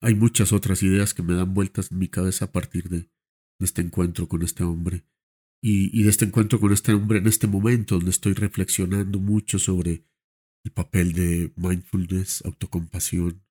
Hay 0.00 0.14
muchas 0.14 0.50
otras 0.54 0.82
ideas 0.82 1.12
que 1.12 1.22
me 1.22 1.34
dan 1.34 1.52
vueltas 1.52 1.92
en 1.92 1.98
mi 1.98 2.08
cabeza 2.08 2.46
a 2.46 2.52
partir 2.52 2.88
de, 2.88 3.10
este 3.58 3.82
encuentro 3.82 4.26
con 4.26 4.40
este 4.40 4.64
hombre. 4.64 5.04
Y, 5.62 5.90
y, 5.92 6.04
de 6.04 6.08
este 6.08 6.24
encuentro 6.24 6.58
con 6.58 6.72
este 6.72 6.94
hombre 6.94 7.18
en 7.18 7.26
este 7.26 7.46
momento 7.46 7.96
donde 7.96 8.12
estoy 8.12 8.32
reflexionando 8.32 9.18
mucho 9.18 9.58
sobre 9.58 10.06
el 10.64 10.72
papel 10.72 11.12
de 11.12 11.52
mindfulness, 11.56 12.46
autocompasión, 12.46 13.44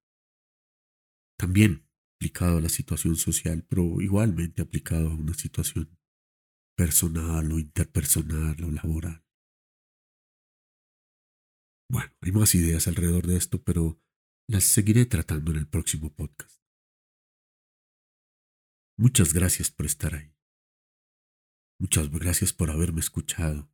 también 1.37 1.85
aplicado 2.15 2.57
a 2.57 2.61
la 2.61 2.69
situación 2.69 3.15
social, 3.15 3.63
pero 3.69 4.01
igualmente 4.01 4.63
aplicado 4.63 5.11
a 5.11 5.15
una 5.15 5.35
situación 5.35 5.95
personal 6.75 7.51
o 7.51 7.59
interpersonal 7.59 8.63
o 8.63 8.71
laboral. 8.71 9.28
Bueno, 11.89 12.11
hay 12.21 12.31
más 12.31 12.53
ideas 12.53 12.87
alrededor 12.87 13.25
de 13.25 13.35
esto, 13.35 13.63
pero 13.63 13.99
las 14.47 14.63
seguiré 14.63 15.05
tratando 15.05 15.51
en 15.51 15.57
el 15.57 15.67
próximo 15.67 16.13
podcast. 16.13 16.61
Muchas 18.97 19.33
gracias 19.33 19.71
por 19.71 19.85
estar 19.85 20.13
ahí. 20.13 20.35
Muchas 21.79 22.09
gracias 22.09 22.53
por 22.53 22.69
haberme 22.69 22.99
escuchado. 22.99 23.71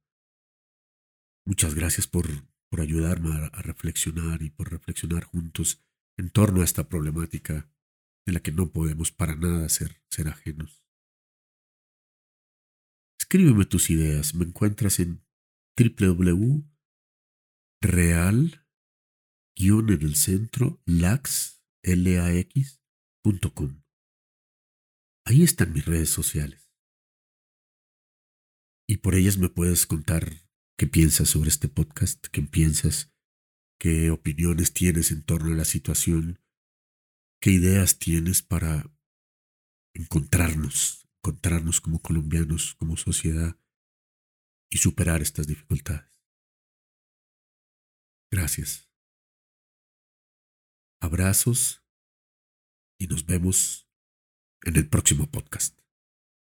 Muchas 1.45 1.75
gracias 1.75 2.07
por, 2.07 2.27
por 2.69 2.81
ayudarme 2.81 3.33
a, 3.35 3.49
reflexionar 3.61 4.41
y 4.43 4.49
por 4.49 4.71
reflexionar 4.71 5.23
juntos 5.23 5.83
en 6.17 6.29
torno 6.29 6.61
a 6.61 6.63
esta 6.63 6.87
problemática 6.87 7.69
de 8.25 8.33
la 8.33 8.39
que 8.39 8.51
no 8.51 8.71
podemos 8.71 9.11
para 9.11 9.35
nada 9.35 9.67
ser, 9.69 10.01
ser 10.09 10.27
ajenos. 10.27 10.85
Escríbeme 13.19 13.65
tus 13.65 13.89
ideas. 13.89 14.35
Me 14.35 14.45
encuentras 14.45 14.99
en 14.99 15.25
www.real 17.85 18.65
guion 19.55 19.89
en 19.89 20.01
el 20.01 20.15
centro 20.15 20.81
lax, 20.85 21.63
L-A-X.com. 21.83 23.83
Ahí 25.25 25.43
están 25.43 25.73
mis 25.73 25.85
redes 25.85 26.09
sociales. 26.09 26.71
Y 28.87 28.97
por 28.97 29.15
ellas 29.15 29.37
me 29.37 29.49
puedes 29.49 29.85
contar 29.85 30.49
qué 30.77 30.87
piensas 30.87 31.29
sobre 31.29 31.49
este 31.49 31.69
podcast, 31.69 32.27
qué 32.27 32.41
piensas, 32.41 33.13
qué 33.79 34.11
opiniones 34.11 34.73
tienes 34.73 35.11
en 35.11 35.23
torno 35.23 35.53
a 35.53 35.57
la 35.57 35.65
situación, 35.65 36.41
qué 37.41 37.51
ideas 37.51 37.97
tienes 37.97 38.41
para 38.41 38.91
encontrarnos, 39.93 41.07
encontrarnos 41.23 41.81
como 41.81 42.01
colombianos, 42.01 42.75
como 42.75 42.97
sociedad 42.97 43.59
y 44.69 44.79
superar 44.79 45.21
estas 45.21 45.47
dificultades. 45.47 46.14
Gracias. 48.35 48.91
Abrazos 50.99 51.85
y 52.99 53.07
nos 53.07 53.25
vemos 53.25 53.87
en 54.63 54.75
el 54.75 54.89
próximo 54.89 55.31
podcast. 55.31 55.84